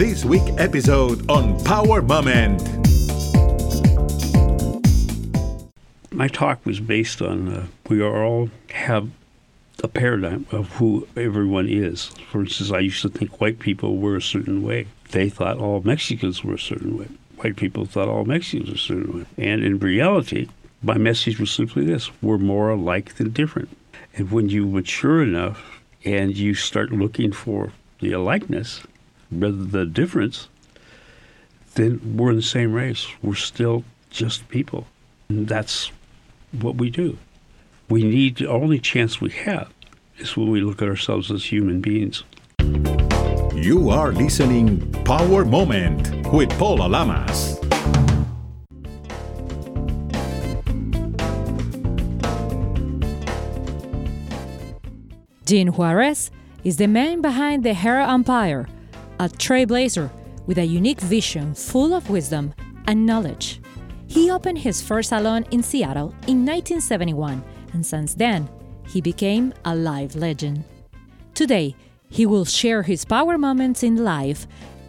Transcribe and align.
this 0.00 0.24
week 0.24 0.42
episode 0.56 1.30
on 1.30 1.62
Power 1.62 2.00
Moment. 2.00 2.58
My 6.10 6.26
talk 6.26 6.64
was 6.64 6.80
based 6.80 7.20
on 7.20 7.48
uh, 7.48 7.66
we 7.86 8.02
all 8.02 8.48
have 8.70 9.10
a 9.84 9.88
paradigm 9.88 10.46
of 10.52 10.70
who 10.76 11.06
everyone 11.18 11.68
is. 11.68 12.06
For 12.30 12.40
instance, 12.40 12.70
I 12.70 12.78
used 12.78 13.02
to 13.02 13.10
think 13.10 13.42
white 13.42 13.58
people 13.58 13.98
were 13.98 14.16
a 14.16 14.22
certain 14.22 14.62
way. 14.62 14.86
They 15.10 15.28
thought 15.28 15.58
all 15.58 15.82
Mexicans 15.82 16.42
were 16.42 16.54
a 16.54 16.58
certain 16.58 16.96
way. 16.96 17.08
White 17.36 17.56
people 17.56 17.84
thought 17.84 18.08
all 18.08 18.24
Mexicans 18.24 18.70
were 18.70 18.76
a 18.76 18.78
certain 18.78 19.18
way. 19.18 19.26
And 19.36 19.62
in 19.62 19.78
reality, 19.80 20.48
my 20.82 20.96
message 20.96 21.38
was 21.38 21.50
simply 21.50 21.84
this 21.84 22.10
we're 22.22 22.38
more 22.38 22.70
alike 22.70 23.16
than 23.16 23.32
different. 23.32 23.68
And 24.16 24.30
when 24.30 24.48
you 24.48 24.64
mature 24.64 25.22
enough 25.22 25.82
and 26.06 26.34
you 26.34 26.54
start 26.54 26.90
looking 26.90 27.32
for 27.32 27.74
the 28.00 28.12
alikeness 28.12 28.80
rather 29.30 29.64
the 29.64 29.86
difference, 29.86 30.48
then 31.74 32.16
we're 32.16 32.30
in 32.30 32.36
the 32.36 32.42
same 32.42 32.72
race. 32.72 33.06
We're 33.22 33.34
still 33.34 33.84
just 34.10 34.48
people. 34.48 34.86
And 35.28 35.48
that's 35.48 35.90
what 36.52 36.76
we 36.76 36.90
do. 36.90 37.18
We 37.88 38.02
need 38.02 38.36
the 38.36 38.48
only 38.48 38.78
chance 38.78 39.20
we 39.20 39.30
have 39.30 39.72
is 40.18 40.36
when 40.36 40.50
we 40.50 40.60
look 40.60 40.82
at 40.82 40.88
ourselves 40.88 41.30
as 41.30 41.44
human 41.44 41.80
beings. 41.80 42.24
You 43.54 43.90
are 43.90 44.12
listening 44.12 44.90
Power 45.04 45.44
Moment 45.44 46.26
with 46.32 46.50
Paula 46.58 46.86
Lamas. 46.88 47.58
Gene 55.44 55.72
Juarez 55.72 56.30
is 56.62 56.76
the 56.76 56.86
man 56.86 57.20
behind 57.20 57.64
the 57.64 57.74
Hair 57.74 58.00
Empire, 58.02 58.68
a 59.20 59.28
trailblazer 59.28 60.10
with 60.46 60.56
a 60.56 60.64
unique 60.64 61.00
vision 61.02 61.54
full 61.54 61.92
of 61.92 62.08
wisdom 62.08 62.54
and 62.86 63.04
knowledge. 63.04 63.60
He 64.06 64.30
opened 64.30 64.58
his 64.58 64.80
first 64.80 65.10
salon 65.10 65.44
in 65.50 65.62
Seattle 65.62 66.14
in 66.26 66.46
1971, 66.46 67.44
and 67.74 67.84
since 67.84 68.14
then, 68.14 68.48
he 68.88 69.02
became 69.02 69.52
a 69.66 69.76
live 69.76 70.16
legend. 70.16 70.64
Today, 71.34 71.76
he 72.08 72.24
will 72.24 72.46
share 72.46 72.82
his 72.82 73.04
power 73.04 73.36
moments 73.36 73.82
in 73.82 74.02
life. 74.02 74.46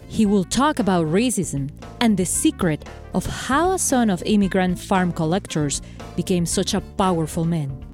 He 0.08 0.26
will 0.26 0.46
talk 0.46 0.80
about 0.80 1.08
racism 1.08 1.70
and 2.00 2.16
the 2.16 2.26
secret 2.26 2.88
of 3.14 3.26
how 3.26 3.74
a 3.74 3.80
son 3.80 4.10
of 4.10 4.24
immigrant 4.26 4.80
farm 4.80 5.12
collectors 5.12 5.82
became 6.16 6.46
such 6.46 6.74
a 6.74 6.82
powerful 6.82 7.44
man. 7.44 7.91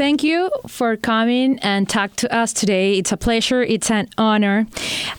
Thank 0.00 0.22
you 0.22 0.50
for 0.66 0.96
coming 0.96 1.58
and 1.58 1.86
talk 1.86 2.16
to 2.16 2.34
us 2.34 2.54
today. 2.54 2.96
It's 2.96 3.12
a 3.12 3.18
pleasure. 3.18 3.62
It's 3.62 3.90
an 3.90 4.08
honor. 4.16 4.66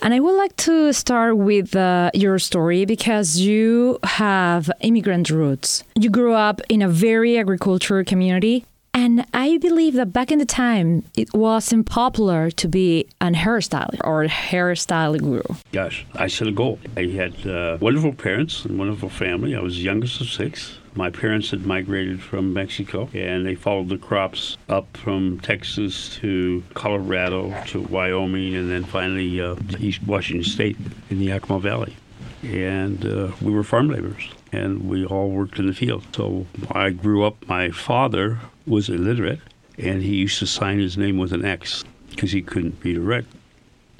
And 0.01 0.11
I 0.11 0.19
would 0.19 0.35
like 0.35 0.55
to 0.65 0.91
start 0.91 1.38
with 1.38 1.75
uh, 1.75 2.09
your 2.15 2.39
story 2.39 2.85
because 2.85 3.38
you 3.38 3.99
have 4.03 4.71
immigrant 4.79 5.29
roots. 5.29 5.83
You 5.93 6.09
grew 6.09 6.33
up 6.33 6.61
in 6.67 6.81
a 6.81 6.89
very 6.89 7.38
agricultural 7.38 8.05
community. 8.05 8.65
And 8.95 9.23
I 9.35 9.59
believe 9.59 9.93
that 9.93 10.13
back 10.13 10.31
in 10.31 10.39
the 10.39 10.47
time, 10.47 11.03
it 11.16 11.31
wasn't 11.31 11.85
popular 11.85 12.49
to 12.49 12.67
be 12.67 13.07
an 13.21 13.35
hairstylist 13.35 14.01
or 14.03 14.23
a 14.23 14.29
hairstyle 14.29 15.19
guru. 15.19 15.43
Gosh, 15.71 16.07
I 16.16 16.25
a 16.25 16.51
goal. 16.51 16.79
I 16.97 17.03
had 17.05 17.45
uh, 17.45 17.77
wonderful 17.79 18.13
parents 18.13 18.66
and 18.66 18.79
wonderful 18.79 19.09
family. 19.09 19.55
I 19.55 19.59
was 19.59 19.83
youngest 19.83 20.21
of 20.21 20.27
six. 20.27 20.79
My 20.94 21.09
parents 21.09 21.52
had 21.52 21.66
migrated 21.66 22.22
from 22.22 22.52
Mexico 22.53 23.09
and 23.14 23.45
they 23.45 23.56
followed 23.56 23.88
the 23.88 23.97
crops 23.97 24.58
up 24.67 24.97
from 24.97 25.39
Texas 25.39 26.17
to 26.17 26.64
Colorado 26.73 27.56
to 27.67 27.81
Wyoming 27.81 28.56
and 28.56 28.70
then 28.70 28.84
finally 28.84 29.39
uh, 29.39 29.56
East 29.80 30.03
Washington 30.03 30.44
State 30.44 30.75
in 31.09 31.19
the 31.19 31.25
Yakima 31.25 31.62
Valley. 31.62 31.95
And 32.44 33.06
uh, 33.06 33.31
we 33.41 33.53
were 33.53 33.63
farm 33.63 33.90
laborers 33.90 34.31
and 34.51 34.90
we 34.90 35.06
all 35.06 35.30
worked 35.30 35.59
in 35.59 35.68
the 35.68 35.74
field. 35.74 36.06
So 36.13 36.46
I 36.72 36.90
grew 36.90 37.24
up, 37.24 37.47
my 37.47 37.72
father 37.72 38.40
was 38.68 38.90
illiterate 38.90 39.40
and 39.78 40.01
he 40.01 40.16
used 40.16 40.40
to 40.40 40.46
sign 40.46 40.80
his 40.80 40.97
name 40.97 41.18
with 41.18 41.31
an 41.31 41.46
X 41.46 41.85
because 42.09 42.34
he 42.34 42.41
couldn't 42.41 42.84
read 42.84 42.97
or 42.97 43.01
write. 43.01 43.25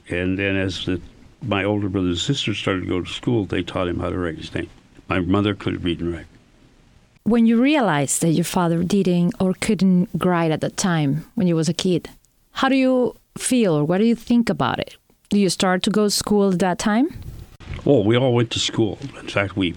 And 0.10 0.38
then 0.38 0.58
as 0.58 0.86
the, 0.86 1.00
my 1.42 1.64
older 1.64 1.88
brothers 1.88 2.28
and 2.28 2.36
sisters 2.36 2.58
started 2.58 2.82
to 2.82 2.88
go 2.88 3.00
to 3.00 3.10
school, 3.10 3.46
they 3.46 3.64
taught 3.64 3.88
him 3.88 4.02
how 4.02 4.10
to 4.10 4.18
write 4.18 4.38
his 4.38 4.54
name. 4.54 4.70
My 5.08 5.22
mother 5.22 5.56
couldn't 5.56 5.84
read 5.84 6.02
and 6.02 6.14
write 6.14 6.26
when 7.24 7.46
you 7.46 7.62
realized 7.62 8.22
that 8.22 8.32
your 8.32 8.46
father 8.46 8.84
didn't 8.84 9.34
or 9.40 9.54
couldn't 9.54 10.10
write 10.14 10.52
at 10.52 10.62
that 10.62 10.78
time 10.78 11.26
when 11.36 11.48
you 11.48 11.56
was 11.56 11.70
a 11.70 11.74
kid 11.74 12.10
how 12.52 12.70
do 12.70 12.76
you 12.76 13.16
feel 13.38 13.74
or 13.74 13.84
what 13.84 13.98
do 13.98 14.06
you 14.06 14.16
think 14.16 14.50
about 14.50 14.80
it? 14.80 14.96
Do 15.30 15.40
you 15.40 15.50
start 15.50 15.84
to 15.84 15.90
go 15.90 16.06
to 16.06 16.12
school 16.12 16.52
at 16.52 16.60
that 16.60 16.80
time? 16.80 17.08
Well 17.86 18.04
we 18.04 18.18
all 18.18 18.34
went 18.34 18.52
to 18.52 18.60
school. 18.60 18.98
In 19.20 19.28
fact 19.28 19.56
we 19.56 19.76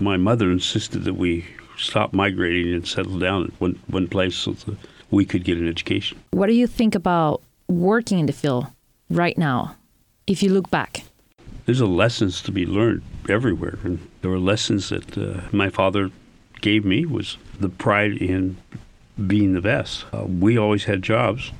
my 0.00 0.16
mother 0.16 0.50
insisted 0.50 1.04
that 1.04 1.14
we 1.14 1.44
stop 1.76 2.12
migrating 2.12 2.72
and 2.72 2.86
settle 2.86 3.18
down 3.18 3.44
at 3.44 3.60
one, 3.60 3.78
one 3.88 4.08
place 4.08 4.36
so 4.36 4.52
that 4.52 4.76
we 5.10 5.24
could 5.24 5.44
get 5.44 5.58
an 5.58 5.68
education. 5.68 6.18
What 6.30 6.46
do 6.46 6.54
you 6.54 6.66
think 6.66 6.94
about 6.94 7.42
working 7.68 8.18
in 8.18 8.26
the 8.26 8.32
field 8.32 8.66
right 9.10 9.36
now 9.36 9.76
if 10.26 10.42
you 10.42 10.50
look 10.50 10.70
back? 10.70 11.04
There's 11.66 11.80
a 11.80 11.86
lessons 11.86 12.42
to 12.42 12.52
be 12.52 12.66
learned 12.66 13.02
everywhere 13.28 13.78
and 13.84 13.98
there 14.22 14.30
were 14.30 14.38
lessons 14.38 14.88
that 14.90 15.18
uh, 15.18 15.40
my 15.52 15.68
father 15.68 16.10
gave 16.64 16.82
me 16.82 17.04
was 17.04 17.36
the 17.60 17.68
pride 17.68 18.16
in 18.16 18.56
being 19.26 19.52
the 19.52 19.60
best. 19.60 20.06
Uh, 20.14 20.24
we 20.24 20.56
always 20.56 20.84
had 20.84 21.02
jobs 21.02 21.52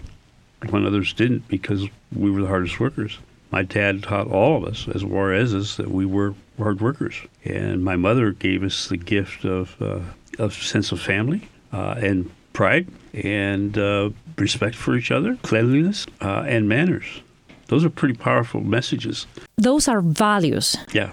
when 0.70 0.86
others 0.86 1.12
didn't 1.12 1.46
because 1.46 1.86
we 2.10 2.30
were 2.30 2.40
the 2.40 2.48
hardest 2.48 2.80
workers. 2.80 3.18
My 3.50 3.62
dad 3.62 4.02
taught 4.02 4.28
all 4.28 4.56
of 4.56 4.64
us 4.64 4.88
as 4.88 5.04
Juarez's 5.04 5.76
that 5.76 5.90
we 5.90 6.06
were 6.06 6.34
hard 6.56 6.80
workers, 6.80 7.16
and 7.44 7.84
my 7.84 7.96
mother 7.96 8.32
gave 8.32 8.62
us 8.62 8.88
the 8.88 8.96
gift 8.96 9.44
of 9.44 9.76
uh, 9.80 10.00
of 10.38 10.54
sense 10.54 10.90
of 10.90 11.00
family 11.00 11.48
uh, 11.70 11.96
and 11.98 12.30
pride 12.54 12.88
and 13.12 13.76
uh, 13.76 14.08
respect 14.38 14.74
for 14.74 14.96
each 14.96 15.10
other, 15.10 15.36
cleanliness, 15.42 16.06
uh, 16.22 16.44
and 16.48 16.66
manners. 16.66 17.04
Those 17.66 17.84
are 17.84 17.90
pretty 17.90 18.14
powerful 18.14 18.62
messages. 18.62 19.26
Those 19.56 19.86
are 19.86 20.00
values. 20.00 20.76
Yeah. 20.92 21.10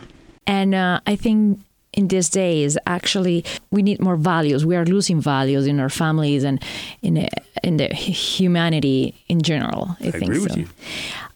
And 0.47 0.73
uh, 0.73 1.01
I 1.05 1.15
think 1.17 1.59
in 1.93 2.07
these 2.07 2.29
days 2.29 2.77
actually 2.85 3.43
we 3.69 3.81
need 3.81 4.01
more 4.01 4.15
values. 4.15 4.65
We 4.65 4.75
are 4.75 4.85
losing 4.85 5.21
values 5.21 5.67
in 5.67 5.79
our 5.79 5.89
families 5.89 6.43
and 6.43 6.61
in 7.01 7.15
the, 7.15 7.29
in 7.63 7.77
the 7.77 7.87
humanity 7.87 9.15
in 9.27 9.41
general 9.41 9.95
i, 9.99 10.07
I 10.07 10.11
think 10.11 10.23
agree 10.23 10.39
so. 10.39 10.43
with 10.43 10.57
you. 10.57 10.67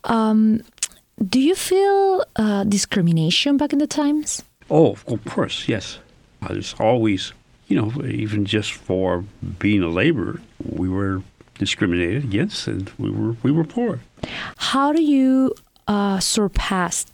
Um, 0.04 0.62
do 1.30 1.40
you 1.40 1.56
feel 1.56 2.26
uh, 2.36 2.64
discrimination 2.66 3.58
back 3.58 3.74
in 3.74 3.80
the 3.80 3.88
times? 3.88 4.44
Oh 4.70 4.98
of 5.08 5.24
course 5.26 5.68
yes. 5.68 6.00
Uh, 6.42 6.50
there's 6.50 6.76
always 6.80 7.34
you 7.68 7.80
know 7.80 7.92
even 8.06 8.46
just 8.46 8.74
for 8.74 9.24
being 9.60 9.82
a 9.82 9.90
laborer 9.90 10.42
we 10.64 10.90
were 10.90 11.22
discriminated 11.58 12.24
against 12.24 12.68
and 12.68 12.92
we 12.98 13.10
were 13.10 13.36
we 13.44 13.52
were 13.52 13.64
poor. 13.64 14.00
How 14.58 14.92
do 14.92 15.02
you 15.02 15.54
uh, 15.88 16.20
surpass 16.20 17.06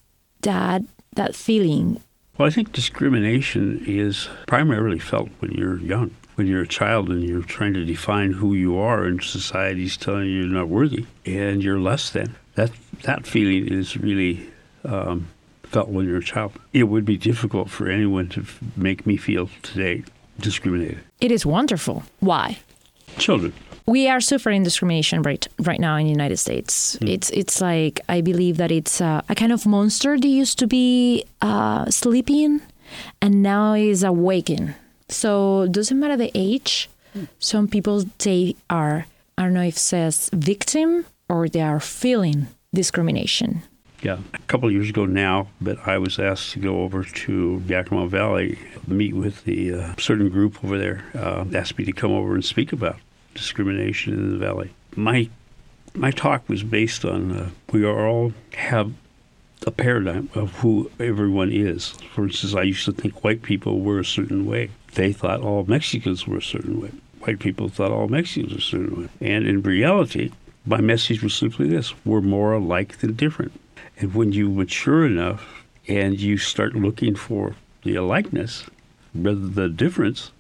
that 0.41 0.83
that 1.15 1.35
feeling 1.35 2.01
well, 2.41 2.47
I 2.47 2.51
think 2.51 2.71
discrimination 2.71 3.83
is 3.85 4.27
primarily 4.47 4.97
felt 4.97 5.29
when 5.41 5.51
you're 5.51 5.77
young, 5.77 6.09
when 6.33 6.47
you're 6.47 6.63
a 6.63 6.67
child 6.67 7.09
and 7.09 7.23
you're 7.23 7.43
trying 7.43 7.75
to 7.75 7.85
define 7.85 8.31
who 8.31 8.55
you 8.55 8.79
are, 8.79 9.05
and 9.05 9.21
society's 9.21 9.95
telling 9.95 10.25
you 10.25 10.39
you're 10.39 10.47
not 10.47 10.67
worthy 10.67 11.05
and 11.23 11.63
you're 11.63 11.79
less 11.79 12.09
than. 12.09 12.35
That 12.55 12.71
that 13.03 13.27
feeling 13.27 13.67
is 13.67 13.95
really 13.95 14.49
um, 14.83 15.27
felt 15.61 15.89
when 15.89 16.07
you're 16.07 16.17
a 16.17 16.23
child. 16.23 16.53
It 16.73 16.85
would 16.85 17.05
be 17.05 17.15
difficult 17.15 17.69
for 17.69 17.87
anyone 17.87 18.27
to 18.29 18.41
f- 18.41 18.59
make 18.75 19.05
me 19.05 19.17
feel 19.17 19.47
today 19.61 20.03
discriminated. 20.39 21.01
It 21.19 21.31
is 21.31 21.45
wonderful. 21.45 22.01
Why? 22.21 22.57
Children. 23.19 23.53
We 23.91 24.07
are 24.07 24.21
suffering 24.21 24.63
discrimination 24.63 25.21
right 25.21 25.45
right 25.59 25.77
now 25.77 25.97
in 25.97 26.05
the 26.05 26.11
United 26.11 26.37
States. 26.37 26.95
Mm. 27.01 27.09
It's 27.09 27.29
it's 27.31 27.59
like 27.59 27.99
I 28.07 28.21
believe 28.21 28.55
that 28.55 28.71
it's 28.71 29.01
uh, 29.01 29.19
a 29.27 29.35
kind 29.35 29.51
of 29.51 29.65
monster 29.65 30.17
that 30.17 30.27
used 30.27 30.57
to 30.59 30.67
be 30.67 31.25
uh, 31.41 31.91
sleeping, 31.91 32.61
and 33.21 33.43
now 33.43 33.73
is 33.73 34.01
awakened. 34.01 34.75
So 35.09 35.67
doesn't 35.67 35.99
matter 35.99 36.15
the 36.15 36.31
age. 36.33 36.89
Mm. 37.13 37.27
Some 37.39 37.67
people 37.67 38.05
they 38.19 38.55
are 38.69 39.07
I 39.37 39.43
don't 39.43 39.53
know 39.53 39.67
if 39.67 39.75
it 39.75 39.79
says 39.79 40.29
victim 40.31 41.05
or 41.27 41.49
they 41.49 41.59
are 41.61 41.81
feeling 41.81 42.47
discrimination. 42.73 43.63
Yeah, 44.01 44.19
a 44.33 44.39
couple 44.47 44.69
of 44.69 44.73
years 44.73 44.89
ago 44.89 45.05
now, 45.05 45.47
but 45.59 45.85
I 45.85 45.97
was 45.97 46.17
asked 46.17 46.53
to 46.53 46.59
go 46.59 46.83
over 46.83 47.03
to 47.03 47.61
Yakima 47.67 48.07
Valley, 48.07 48.57
meet 48.87 49.13
with 49.13 49.43
the 49.43 49.73
uh, 49.73 49.93
certain 49.97 50.29
group 50.29 50.63
over 50.63 50.77
there. 50.77 51.03
Uh, 51.13 51.43
asked 51.53 51.77
me 51.77 51.83
to 51.83 51.91
come 51.91 52.11
over 52.11 52.33
and 52.33 52.45
speak 52.45 52.71
about 52.71 52.95
discrimination 53.33 54.13
in 54.13 54.31
the 54.31 54.37
valley. 54.37 54.71
My 54.95 55.29
my 55.93 56.11
talk 56.11 56.47
was 56.47 56.63
based 56.63 57.03
on 57.03 57.31
uh, 57.31 57.49
we 57.71 57.85
all 57.85 58.33
have 58.53 58.93
a 59.67 59.71
paradigm 59.71 60.29
of 60.33 60.51
who 60.59 60.89
everyone 60.99 61.51
is. 61.51 61.89
For 62.13 62.23
instance, 62.23 62.55
I 62.55 62.63
used 62.63 62.85
to 62.85 62.91
think 62.91 63.23
white 63.23 63.41
people 63.41 63.81
were 63.81 63.99
a 63.99 64.05
certain 64.05 64.45
way. 64.45 64.71
They 64.93 65.13
thought 65.13 65.41
all 65.41 65.65
Mexicans 65.65 66.27
were 66.27 66.37
a 66.37 66.41
certain 66.41 66.81
way. 66.81 66.91
white 67.19 67.39
people 67.39 67.69
thought 67.69 67.91
all 67.91 68.07
Mexicans 68.07 68.53
were 68.53 68.57
a 68.57 68.61
certain 68.61 69.01
way. 69.01 69.09
And 69.19 69.47
in 69.47 69.61
reality, 69.61 70.31
my 70.65 70.81
message 70.81 71.21
was 71.21 71.33
simply 71.33 71.67
this 71.67 71.93
we're 72.05 72.21
more 72.21 72.53
alike 72.53 72.99
than 72.99 73.13
different. 73.15 73.53
And 73.97 74.13
when 74.15 74.31
you 74.31 74.49
mature 74.49 75.05
enough 75.05 75.63
and 75.87 76.19
you 76.19 76.37
start 76.37 76.73
looking 76.75 77.15
for 77.15 77.55
the 77.83 77.95
alikeness 77.95 78.65
rather 79.13 79.39
than 79.39 79.53
the 79.53 79.69
difference, 79.69 80.31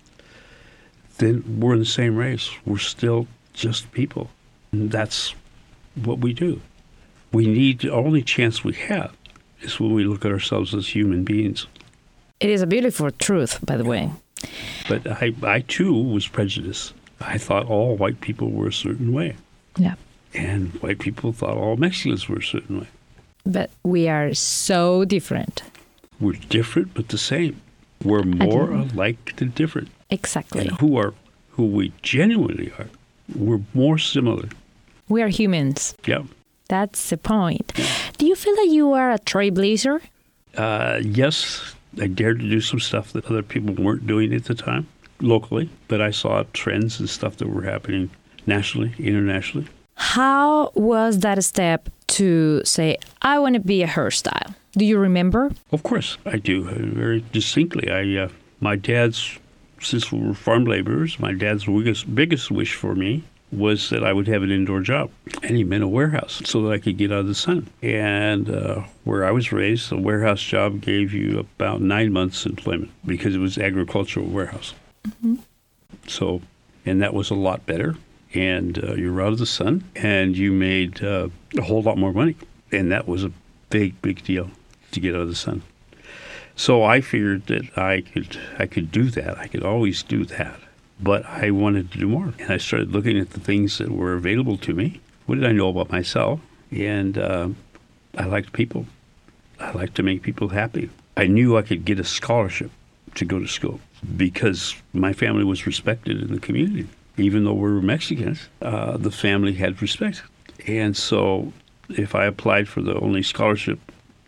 then 1.21 1.59
we're 1.59 1.73
in 1.73 1.79
the 1.79 1.85
same 1.85 2.15
race. 2.15 2.49
We're 2.65 2.77
still 2.79 3.27
just 3.53 3.91
people. 3.91 4.29
And 4.71 4.91
that's 4.91 5.35
what 6.03 6.19
we 6.19 6.33
do. 6.33 6.61
We 7.31 7.45
need 7.45 7.79
the 7.79 7.91
only 7.91 8.23
chance 8.23 8.63
we 8.63 8.73
have 8.73 9.15
is 9.61 9.79
when 9.79 9.93
we 9.93 10.03
look 10.03 10.25
at 10.25 10.31
ourselves 10.31 10.73
as 10.73 10.87
human 10.87 11.23
beings. 11.23 11.67
It 12.39 12.49
is 12.49 12.61
a 12.61 12.67
beautiful 12.67 13.11
truth, 13.11 13.63
by 13.63 13.77
the 13.77 13.85
way. 13.85 14.11
But 14.89 15.05
I, 15.05 15.33
I 15.43 15.59
too 15.61 15.93
was 15.93 16.27
prejudiced. 16.27 16.93
I 17.19 17.37
thought 17.37 17.67
all 17.67 17.95
white 17.95 18.19
people 18.21 18.49
were 18.49 18.67
a 18.67 18.73
certain 18.73 19.13
way. 19.13 19.35
Yeah. 19.77 19.95
And 20.33 20.73
white 20.81 20.99
people 20.99 21.31
thought 21.31 21.55
all 21.55 21.77
Mexicans 21.77 22.27
were 22.27 22.37
a 22.37 22.43
certain 22.43 22.81
way. 22.81 22.87
But 23.45 23.69
we 23.83 24.07
are 24.07 24.33
so 24.33 25.05
different. 25.05 25.61
We're 26.19 26.33
different 26.33 26.95
but 26.95 27.09
the 27.09 27.17
same. 27.17 27.61
We're 28.03 28.23
more 28.23 28.71
alike 28.71 29.35
than 29.35 29.49
different. 29.49 29.89
Exactly. 30.11 30.67
And 30.67 30.71
who 30.79 30.97
are 30.97 31.13
who 31.51 31.65
we 31.65 31.93
genuinely 32.01 32.71
are, 32.77 32.87
we're 33.35 33.61
more 33.73 33.97
similar. 33.97 34.49
We 35.09 35.21
are 35.21 35.29
humans. 35.29 35.95
Yeah. 36.05 36.23
That's 36.67 37.09
the 37.09 37.17
point. 37.17 37.73
Do 38.17 38.25
you 38.25 38.35
feel 38.35 38.55
that 38.55 38.67
you 38.69 38.93
are 38.93 39.11
a 39.11 39.19
trailblazer? 39.19 40.01
Uh, 40.55 40.99
yes, 41.03 41.75
I 41.99 42.07
dared 42.07 42.39
to 42.39 42.49
do 42.49 42.61
some 42.61 42.79
stuff 42.79 43.11
that 43.13 43.25
other 43.25 43.43
people 43.43 43.73
weren't 43.73 44.07
doing 44.07 44.33
at 44.33 44.45
the 44.45 44.55
time 44.55 44.87
locally, 45.19 45.69
but 45.87 46.01
I 46.01 46.11
saw 46.11 46.43
trends 46.53 46.99
and 46.99 47.09
stuff 47.09 47.37
that 47.37 47.47
were 47.47 47.63
happening 47.63 48.09
nationally, 48.47 48.93
internationally. 48.97 49.67
How 49.95 50.71
was 50.73 51.19
that 51.19 51.37
a 51.37 51.41
step 51.41 51.89
to 52.07 52.63
say, 52.65 52.97
I 53.21 53.37
want 53.39 53.55
to 53.55 53.59
be 53.59 53.83
a 53.83 53.87
hairstyle? 53.87 54.55
Do 54.73 54.85
you 54.85 54.97
remember? 54.97 55.51
Of 55.71 55.83
course, 55.83 56.17
I 56.25 56.37
do 56.37 56.63
very 56.63 57.23
distinctly. 57.33 57.91
I, 57.91 58.23
uh, 58.23 58.29
my 58.61 58.77
dad's, 58.77 59.37
since 59.81 60.11
we 60.11 60.19
were 60.19 60.33
farm 60.33 60.65
laborers, 60.65 61.19
my 61.19 61.33
dad's 61.33 61.65
biggest, 61.65 62.13
biggest 62.13 62.51
wish 62.51 62.75
for 62.75 62.95
me 62.95 63.23
was 63.51 63.89
that 63.89 64.03
I 64.03 64.13
would 64.13 64.27
have 64.27 64.43
an 64.43 64.51
indoor 64.51 64.79
job, 64.81 65.11
and 65.43 65.57
he 65.57 65.63
meant 65.63 65.83
a 65.83 65.87
warehouse 65.87 66.41
so 66.45 66.61
that 66.63 66.71
I 66.71 66.77
could 66.77 66.97
get 66.97 67.11
out 67.11 67.19
of 67.19 67.27
the 67.27 67.35
sun. 67.35 67.67
And 67.81 68.49
uh, 68.49 68.83
where 69.03 69.25
I 69.25 69.31
was 69.31 69.51
raised, 69.51 69.91
a 69.91 69.97
warehouse 69.97 70.41
job 70.41 70.81
gave 70.81 71.13
you 71.13 71.39
about 71.39 71.81
nine 71.81 72.13
months 72.13 72.45
employment 72.45 72.91
because 73.05 73.35
it 73.35 73.39
was 73.39 73.57
agricultural 73.57 74.27
warehouse. 74.27 74.73
So, 76.07 76.41
and 76.85 77.01
that 77.01 77.13
was 77.13 77.29
a 77.29 77.35
lot 77.35 77.65
better. 77.65 77.97
And 78.33 78.81
uh, 78.81 78.93
you 78.93 79.13
were 79.13 79.21
out 79.21 79.33
of 79.33 79.39
the 79.39 79.45
sun, 79.45 79.83
and 79.97 80.37
you 80.37 80.53
made 80.53 81.03
uh, 81.03 81.27
a 81.57 81.61
whole 81.61 81.81
lot 81.81 81.97
more 81.97 82.13
money, 82.13 82.37
and 82.71 82.89
that 82.93 83.05
was 83.05 83.25
a 83.25 83.31
big, 83.69 84.01
big 84.01 84.23
deal 84.23 84.49
to 84.91 84.99
get 85.01 85.13
out 85.13 85.21
of 85.21 85.27
the 85.27 85.35
sun. 85.35 85.61
So 86.61 86.83
I 86.83 87.01
figured 87.01 87.47
that 87.47 87.75
I 87.75 88.01
could 88.01 88.37
I 88.59 88.67
could 88.67 88.91
do 88.91 89.05
that. 89.17 89.35
I 89.39 89.47
could 89.47 89.63
always 89.63 90.03
do 90.03 90.25
that. 90.25 90.59
But 90.99 91.25
I 91.25 91.49
wanted 91.49 91.91
to 91.91 91.97
do 91.97 92.07
more. 92.07 92.35
And 92.37 92.51
I 92.51 92.57
started 92.57 92.91
looking 92.91 93.17
at 93.17 93.31
the 93.31 93.39
things 93.39 93.79
that 93.79 93.89
were 93.89 94.13
available 94.13 94.57
to 94.59 94.75
me. 94.75 95.01
What 95.25 95.39
did 95.39 95.47
I 95.47 95.53
know 95.53 95.69
about 95.69 95.89
myself? 95.89 96.39
And 96.69 97.17
uh, 97.17 97.49
I 98.15 98.25
liked 98.25 98.53
people. 98.53 98.85
I 99.59 99.71
liked 99.71 99.95
to 99.95 100.03
make 100.03 100.21
people 100.21 100.49
happy. 100.49 100.91
I 101.17 101.25
knew 101.25 101.57
I 101.57 101.63
could 101.63 101.83
get 101.83 101.99
a 101.99 102.03
scholarship 102.03 102.69
to 103.15 103.25
go 103.25 103.39
to 103.39 103.47
school 103.47 103.79
because 104.15 104.75
my 104.93 105.13
family 105.13 105.43
was 105.43 105.65
respected 105.65 106.21
in 106.21 106.31
the 106.31 106.39
community. 106.39 106.87
Even 107.17 107.43
though 107.43 107.53
we 107.53 107.73
were 107.73 107.81
Mexicans, 107.81 108.49
uh, 108.61 108.97
the 108.97 109.09
family 109.09 109.53
had 109.53 109.81
respect. 109.81 110.21
And 110.67 110.95
so 110.95 111.53
if 111.89 112.13
I 112.13 112.25
applied 112.25 112.67
for 112.67 112.83
the 112.83 112.99
only 112.99 113.23
scholarship 113.23 113.79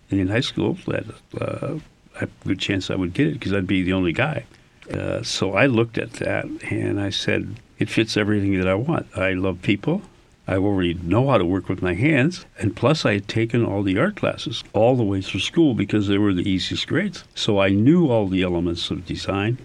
in 0.09 0.29
high 0.29 0.47
school, 0.51 0.79
that 0.87 1.05
uh, 1.39 1.77
a 2.21 2.27
good 2.45 2.59
chance 2.59 2.89
I 2.89 2.95
would 2.95 3.13
get 3.13 3.27
it 3.27 3.33
because 3.33 3.53
I'd 3.53 3.67
be 3.67 3.83
the 3.83 3.93
only 3.93 4.13
guy. 4.13 4.45
Uh, 4.91 5.23
so 5.23 5.53
I 5.53 5.65
looked 5.65 5.97
at 5.97 6.13
that 6.13 6.45
and 6.69 6.99
I 6.99 7.09
said, 7.09 7.55
it 7.79 7.89
fits 7.89 8.17
everything 8.17 8.57
that 8.59 8.67
I 8.67 8.75
want. 8.75 9.07
I 9.17 9.33
love 9.33 9.61
people. 9.61 10.01
I 10.47 10.55
already 10.55 10.95
know 10.95 11.29
how 11.29 11.37
to 11.37 11.45
work 11.45 11.69
with 11.69 11.81
my 11.81 11.93
hands. 11.93 12.45
And 12.59 12.75
plus, 12.75 13.05
I 13.05 13.13
had 13.13 13.27
taken 13.27 13.63
all 13.63 13.81
the 13.81 13.97
art 13.97 14.17
classes 14.17 14.63
all 14.73 14.95
the 14.95 15.03
way 15.03 15.21
through 15.21 15.39
school 15.39 15.73
because 15.73 16.07
they 16.07 16.17
were 16.17 16.33
the 16.33 16.49
easiest 16.49 16.87
grades. 16.87 17.23
So 17.33 17.59
I 17.59 17.69
knew 17.69 18.09
all 18.09 18.27
the 18.27 18.43
elements 18.43 18.91
of 18.91 19.05
design 19.05 19.57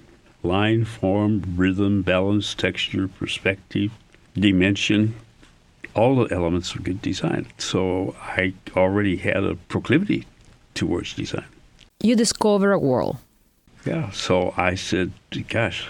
line, 0.45 0.85
form, 0.85 1.43
rhythm, 1.57 2.03
balance, 2.03 2.55
texture, 2.55 3.09
perspective, 3.09 3.91
dimension, 4.35 5.15
all 5.95 6.15
the 6.15 6.33
elements 6.33 6.75
of 6.75 6.85
good 6.85 7.03
design. 7.03 7.47
So 7.59 8.15
I 8.21 8.55
already 8.77 9.17
had 9.17 9.43
a 9.43 9.57
proclivity 9.57 10.27
towards 10.75 11.15
design. 11.15 11.45
You 12.01 12.15
discover 12.15 12.73
a 12.73 12.79
world. 12.79 13.17
Yeah. 13.85 14.11
So 14.11 14.55
I 14.57 14.75
said, 14.75 15.13
gosh. 15.49 15.87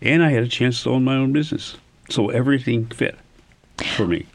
And 0.00 0.22
I 0.22 0.30
had 0.30 0.42
a 0.42 0.48
chance 0.48 0.82
to 0.84 0.90
own 0.90 1.04
my 1.04 1.16
own 1.16 1.32
business. 1.32 1.76
So 2.08 2.30
everything 2.30 2.86
fit 2.86 3.18
for 3.96 4.06
me. 4.06 4.26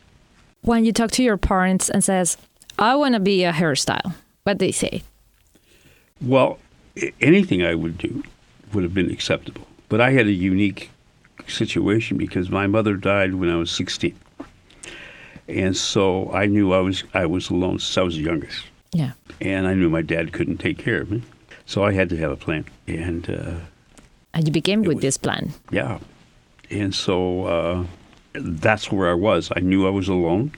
When 0.61 0.85
you 0.85 0.93
talk 0.93 1.11
to 1.11 1.23
your 1.23 1.37
parents 1.37 1.89
and 1.89 2.03
says, 2.03 2.37
I 2.77 2.95
want 2.95 3.15
to 3.15 3.19
be 3.19 3.43
a 3.43 3.51
hairstyle, 3.51 4.13
what 4.43 4.59
they 4.59 4.71
say? 4.71 5.03
Well, 6.21 6.59
anything 7.19 7.63
I 7.63 7.75
would 7.75 7.97
do 7.97 8.23
would 8.73 8.83
have 8.83 8.93
been 8.93 9.11
acceptable. 9.11 9.67
But 9.89 9.99
I 10.01 10.11
had 10.11 10.27
a 10.27 10.31
unique 10.31 10.89
situation 11.47 12.17
because 12.17 12.49
my 12.49 12.67
mother 12.67 12.95
died 12.95 13.35
when 13.35 13.49
I 13.49 13.55
was 13.55 13.71
16. 13.71 14.15
And 15.47 15.75
so 15.75 16.31
I 16.31 16.45
knew 16.45 16.71
I 16.71 16.79
was 16.79 17.03
I 17.13 17.25
was 17.25 17.49
alone 17.49 17.79
since 17.79 17.97
I 17.97 18.01
was 18.01 18.15
the 18.15 18.21
youngest. 18.21 18.63
Yeah. 18.93 19.11
And 19.41 19.67
I 19.67 19.73
knew 19.73 19.89
my 19.89 20.01
dad 20.01 20.31
couldn't 20.33 20.57
take 20.57 20.77
care 20.77 21.01
of 21.01 21.09
me. 21.11 21.21
So 21.65 21.83
I 21.83 21.93
had 21.93 22.09
to 22.09 22.17
have 22.17 22.31
a 22.31 22.35
plan. 22.35 22.65
And 22.87 23.29
uh, 23.29 23.55
And 24.33 24.45
you 24.47 24.51
began 24.51 24.81
with 24.83 24.95
was- 24.97 25.01
this 25.01 25.17
plan. 25.17 25.53
yeah. 25.71 25.99
And 26.69 26.93
so 26.95 27.45
uh, 27.45 27.85
that's 28.33 28.91
where 28.91 29.09
I 29.09 29.13
was. 29.13 29.51
I 29.55 29.59
knew 29.59 29.85
I 29.85 29.91
was 29.91 30.07
alone 30.07 30.51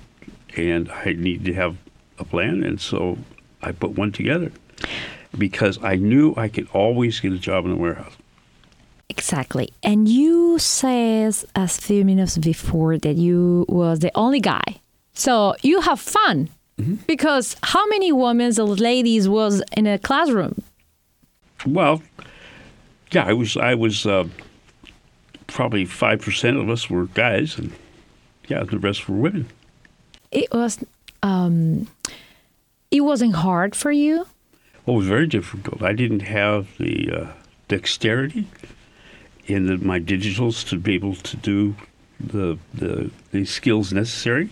and 0.55 0.89
I 0.91 1.13
needed 1.13 1.45
to 1.45 1.53
have 1.53 1.75
a 2.19 2.23
plan. 2.23 2.63
And 2.63 2.79
so 2.79 3.17
I 3.61 3.71
put 3.71 3.91
one 3.97 4.11
together 4.11 4.51
because 5.37 5.77
I 5.83 5.95
knew 5.95 6.33
I 6.37 6.47
could 6.47 6.67
always 6.73 7.19
get 7.19 7.33
a 7.33 7.37
job 7.37 7.65
in 7.65 7.71
a 7.71 7.75
warehouse. 7.75 8.13
Exactly. 9.09 9.69
And 9.83 10.07
you 10.07 10.57
says 10.59 11.45
a 11.55 11.67
few 11.67 12.05
minutes 12.05 12.37
before 12.37 12.97
that 12.99 13.15
you 13.17 13.65
was 13.67 13.99
the 13.99 14.11
only 14.15 14.39
guy. 14.39 14.79
So 15.13 15.55
you 15.61 15.81
have 15.81 15.99
fun. 15.99 16.49
Because 17.07 17.55
how 17.63 17.87
many 17.87 18.11
women 18.11 18.51
or 18.59 18.67
ladies 18.67 19.29
was 19.29 19.63
in 19.77 19.87
a 19.87 19.97
classroom? 19.97 20.61
Well, 21.65 22.03
yeah, 23.11 23.25
I 23.25 23.33
was. 23.33 23.55
I 23.55 23.75
was 23.75 24.05
uh, 24.05 24.27
probably 25.47 25.85
five 25.85 26.21
percent 26.21 26.57
of 26.57 26.69
us 26.69 26.89
were 26.89 27.05
guys, 27.05 27.57
and 27.57 27.71
yeah, 28.47 28.63
the 28.63 28.77
rest 28.77 29.07
were 29.07 29.15
women. 29.15 29.47
It 30.31 30.53
was 30.53 30.83
um 31.23 31.87
it 32.91 33.01
wasn't 33.01 33.35
hard 33.35 33.75
for 33.75 33.91
you. 33.91 34.25
Well, 34.85 34.95
it 34.95 34.99
was 34.99 35.07
very 35.07 35.27
difficult. 35.27 35.81
I 35.81 35.93
didn't 35.93 36.21
have 36.21 36.67
the 36.77 37.11
uh, 37.11 37.27
dexterity 37.67 38.47
in 39.47 39.67
the, 39.67 39.77
my 39.77 39.99
digitals 39.99 40.67
to 40.69 40.77
be 40.77 40.95
able 40.95 41.15
to 41.15 41.37
do 41.37 41.75
the, 42.19 42.57
the 42.73 43.11
the 43.31 43.45
skills 43.45 43.93
necessary, 43.93 44.49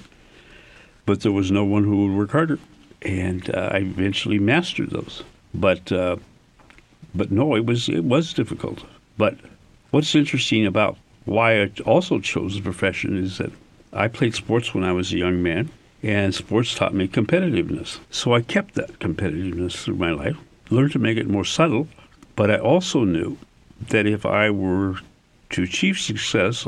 but 1.06 1.22
there 1.22 1.32
was 1.32 1.52
no 1.52 1.64
one 1.64 1.84
who 1.84 2.06
would 2.06 2.18
work 2.18 2.32
harder, 2.32 2.60
and 3.02 3.50
uh, 3.54 3.70
I 3.72 3.78
eventually 3.78 4.40
mastered 4.40 4.92
those. 4.92 5.24
But 5.54 5.92
uh, 5.92 6.18
but 7.14 7.32
no, 7.32 7.56
it 7.56 7.66
was 7.66 7.90
it 7.90 8.04
was 8.04 8.34
difficult. 8.34 8.84
But 9.18 9.38
what's 9.92 10.16
interesting 10.16 10.66
about 10.66 10.98
why 11.26 11.62
I 11.64 11.72
also 11.86 12.20
chose 12.20 12.56
the 12.56 12.62
profession 12.62 13.18
is 13.18 13.38
that 13.38 13.52
I 13.92 14.08
played 14.08 14.36
sports 14.36 14.74
when 14.74 14.84
I 14.84 14.92
was 14.92 15.14
a 15.14 15.18
young 15.18 15.44
man, 15.44 15.70
and 16.02 16.34
sports 16.34 16.74
taught 16.74 16.94
me 16.94 17.08
competitiveness. 17.08 18.00
So 18.10 18.34
I 18.34 18.42
kept 18.42 18.76
that 18.76 19.00
competitiveness 19.00 19.84
through 19.84 19.96
my 19.96 20.12
life, 20.12 20.38
learned 20.70 20.94
to 20.94 21.00
make 21.00 21.18
it 21.18 21.30
more 21.30 21.46
subtle, 21.46 21.88
but 22.36 22.50
I 22.50 22.58
also 22.58 23.04
knew 23.04 23.38
that 23.90 24.08
if 24.08 24.26
I 24.26 24.50
were 24.50 24.98
to 25.52 25.64
achieve 25.64 26.00
success, 26.00 26.68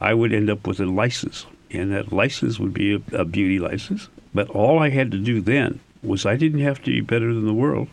I 0.00 0.14
would 0.14 0.32
end 0.32 0.48
up 0.48 0.66
with 0.66 0.78
a 0.80 0.86
license, 0.86 1.46
and 1.70 1.92
that 1.92 2.12
license 2.12 2.58
would 2.58 2.72
be 2.72 2.94
a, 2.94 3.00
a 3.12 3.24
beauty 3.24 3.58
license. 3.58 4.08
But 4.34 4.48
all 4.50 4.78
I 4.78 4.90
had 4.90 5.10
to 5.12 5.18
do 5.18 5.40
then 5.40 5.80
was 6.02 6.26
I 6.26 6.36
didn't 6.36 6.60
have 6.60 6.82
to 6.84 6.90
be 6.90 7.00
better 7.00 7.32
than 7.34 7.46
the 7.46 7.54
world. 7.54 7.88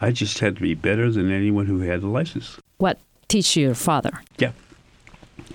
I 0.00 0.10
just 0.10 0.38
had 0.40 0.56
to 0.56 0.62
be 0.62 0.74
better 0.74 1.10
than 1.10 1.30
anyone 1.30 1.66
who 1.66 1.80
had 1.80 2.02
a 2.02 2.06
license. 2.06 2.58
What 2.78 2.98
teach 3.28 3.56
your 3.56 3.74
father? 3.74 4.22
Yeah. 4.38 4.52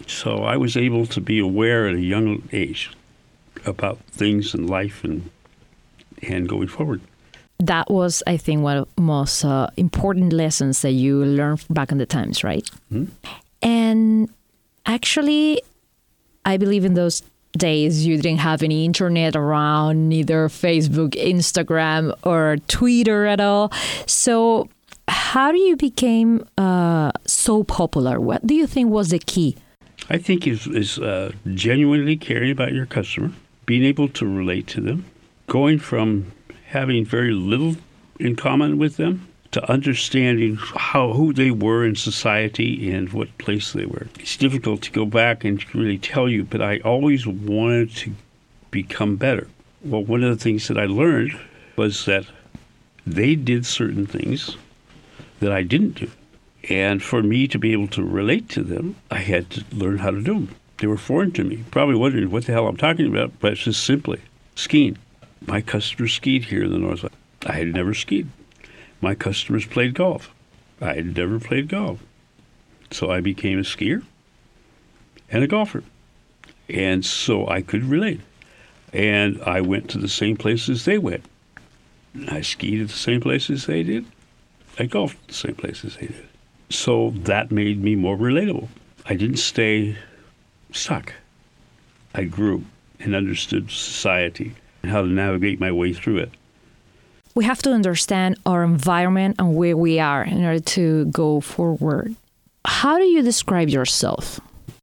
So 0.07 0.43
I 0.43 0.57
was 0.57 0.75
able 0.75 1.05
to 1.07 1.21
be 1.21 1.39
aware 1.39 1.87
at 1.87 1.95
a 1.95 2.01
young 2.01 2.47
age 2.51 2.91
about 3.65 3.99
things 4.11 4.53
in 4.53 4.67
life 4.67 5.03
and 5.03 5.29
and 6.23 6.47
going 6.47 6.67
forward. 6.67 7.01
That 7.59 7.89
was, 7.91 8.23
I 8.25 8.37
think, 8.37 8.61
one 8.61 8.77
of 8.77 8.87
the 8.95 9.01
most 9.01 9.45
uh, 9.45 9.67
important 9.77 10.33
lessons 10.33 10.81
that 10.81 10.91
you 10.91 11.23
learned 11.23 11.63
back 11.69 11.91
in 11.91 11.97
the 11.99 12.05
times, 12.07 12.43
right? 12.43 12.67
Mhm. 12.91 13.07
And 13.61 14.29
Actually, 14.85 15.61
I 16.45 16.57
believe 16.57 16.85
in 16.85 16.95
those 16.95 17.21
days 17.53 18.05
you 18.05 18.17
didn't 18.17 18.39
have 18.39 18.63
any 18.63 18.86
internet 18.86 19.36
around, 19.36 20.10
neither 20.10 20.48
Facebook, 20.48 21.12
Instagram, 21.12 22.13
or 22.24 22.58
Twitter 22.67 23.25
at 23.25 23.39
all. 23.39 23.72
So, 24.05 24.70
how 25.08 25.51
do 25.51 25.58
you 25.58 25.75
became 25.75 26.46
uh, 26.58 27.12
so 27.25 27.63
popular? 27.63 28.20
What 28.20 28.46
do 28.46 28.53
you 28.53 28.67
think 28.67 28.89
was 28.89 29.10
the 29.10 29.20
key? 29.20 29.58
I 30.10 30.17
think 30.17 30.48
is 30.48 30.67
is 30.67 31.00
uh, 31.00 31.31
genuinely 31.53 32.17
caring 32.17 32.51
about 32.51 32.74
your 32.74 32.86
customer, 32.86 33.31
being 33.65 33.84
able 33.84 34.10
to 34.10 34.25
relate 34.25 34.67
to 34.67 34.81
them, 34.81 35.05
going 35.48 35.79
from 35.79 36.31
having 36.67 37.05
very 37.05 37.31
little 37.31 37.75
in 38.20 38.36
common 38.36 38.77
with 38.77 38.98
them 38.98 39.27
to 39.51 39.72
understanding 39.72 40.55
how 40.55 41.13
who 41.13 41.34
they 41.34 41.51
were 41.51 41.86
in 41.86 41.96
society 41.96 42.91
and 42.91 43.12
what 43.12 43.38
place 43.38 43.74
they 43.74 43.86
were. 43.86 44.08
It's 44.20 44.38
difficult 44.38 44.81
to 44.84 44.91
go 44.91 45.05
back 45.05 45.43
and 45.43 45.63
really 45.75 45.98
tell 45.98 46.29
you, 46.29 46.43
but 46.43 46.62
I 46.62 46.79
always 46.79 47.27
wanted 47.27 47.96
to 47.98 48.13
become 48.72 49.17
better. 49.17 49.48
Well, 49.84 50.03
one 50.03 50.24
of 50.24 50.29
the 50.29 50.41
things 50.41 50.67
that 50.67 50.77
I 50.77 50.86
learned 50.86 51.38
was 51.75 52.05
that 52.05 52.25
they 53.05 53.36
did 53.36 53.65
certain 53.65 54.05
things 54.05 54.55
that 55.39 55.51
I 55.51 55.63
didn't 55.63 55.96
do. 55.96 56.12
And 56.70 57.01
for 57.01 57.24
me 57.24 57.48
to 57.48 57.58
be 57.58 57.74
able 57.74 57.88
to 57.89 58.03
relate 58.03 58.48
to 58.50 58.63
them, 58.63 58.96
I 59.10 59.20
had 59.20 59.50
to 59.51 59.65
learn 59.72 59.98
how 59.98 60.12
to 60.12 60.22
do 60.22 60.34
them. 60.34 60.55
They 60.77 60.88
were 60.88 60.98
foreign 60.98 61.31
to 61.34 61.43
me. 61.43 61.63
Probably 61.72 61.96
wondering 61.96 62.29
what 62.31 62.46
the 62.46 62.53
hell 62.53 62.67
I'm 62.67 62.77
talking 62.77 63.08
about, 63.08 63.31
but 63.39 63.53
it's 63.53 63.63
just 63.63 63.84
simply 63.84 64.22
skiing. 64.55 64.98
My 65.46 65.62
customers 65.62 66.13
skied 66.13 66.46
here 66.46 66.63
in 66.63 66.72
the 66.72 66.77
Northwest. 66.77 67.15
I 67.46 67.53
had 67.53 67.74
never 67.74 67.93
skied. 67.93 68.27
My 69.01 69.15
customers 69.15 69.65
played 69.65 69.96
golf. 69.96 70.31
I 70.79 70.93
had 70.93 71.17
never 71.17 71.39
played 71.39 71.67
golf. 71.67 72.00
So 72.91 73.10
I 73.10 73.20
became 73.20 73.58
a 73.58 73.63
skier 73.63 74.03
and 75.29 75.43
a 75.43 75.48
golfer. 75.48 75.84
And 76.70 77.03
so 77.03 77.48
I 77.48 77.62
could 77.62 77.84
relate. 77.84 78.22
And 78.93 79.41
I 79.41 79.62
went 79.62 79.89
to 79.91 79.98
the 79.98 80.08
same 80.08 80.38
places 80.38 80.86
they 80.86 80.98
went. 80.98 81.25
I 82.29 82.41
skied 82.41 82.81
at 82.81 82.89
the 82.89 82.93
same 82.93 83.22
places 83.22 83.65
they 83.65 83.84
did. 83.84 84.05
I 84.77 84.86
golfed 84.86 85.17
at 85.22 85.27
the 85.29 85.34
same 85.34 85.55
places 85.55 85.96
they 85.96 86.08
did. 86.08 86.27
So 86.70 87.12
that 87.15 87.51
made 87.51 87.81
me 87.81 87.96
more 87.96 88.17
relatable. 88.17 88.67
I 89.05 89.15
didn't 89.15 89.38
stay 89.38 89.98
stuck. 90.72 91.13
I 92.13 92.25
grew 92.25 92.65
and 93.00 93.15
understood 93.15 93.72
society 93.72 94.53
and 94.84 94.91
how 94.91 95.01
to 95.01 95.08
navigate 95.08 95.60
my 95.60 95.72
way 95.72 95.93
through 95.93 96.17
it 96.17 96.31
we 97.35 97.45
have 97.45 97.61
to 97.63 97.71
understand 97.71 98.38
our 98.45 98.63
environment 98.63 99.35
and 99.39 99.55
where 99.55 99.77
we 99.77 100.00
are 100.00 100.23
in 100.23 100.43
order 100.43 100.59
to 100.59 101.05
go 101.05 101.39
forward. 101.41 102.15
How 102.65 102.97
do 102.97 103.05
you 103.05 103.21
describe 103.21 103.69
yourself? 103.69 104.39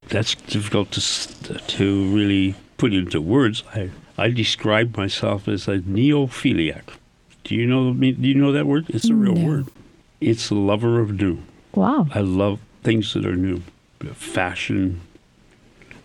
That's 0.09 0.35
difficult 0.35 0.91
to, 0.93 1.55
to 1.59 2.15
really 2.15 2.55
put 2.79 2.95
into 2.95 3.21
words. 3.21 3.63
I, 3.75 3.91
I 4.17 4.31
describe 4.31 4.97
myself 4.97 5.47
as 5.49 5.69
a 5.69 5.79
neophiliac. 5.79 6.83
Do 7.45 7.55
you 7.55 7.67
know 7.67 7.93
do 7.95 8.07
you 8.07 8.35
know 8.35 8.53
that 8.53 8.67
word? 8.67 8.87
It's 8.91 9.09
a 9.09 9.15
real 9.15 9.35
no. 9.35 9.47
word. 9.47 9.69
It's 10.21 10.51
a 10.51 10.55
lover 10.55 11.01
of 11.01 11.13
new. 11.21 11.39
Wow. 11.75 12.09
I 12.15 12.21
love 12.21 12.61
things 12.83 13.15
that 13.15 13.25
are 13.25 13.37
new. 13.37 13.63
Fashion, 14.15 15.01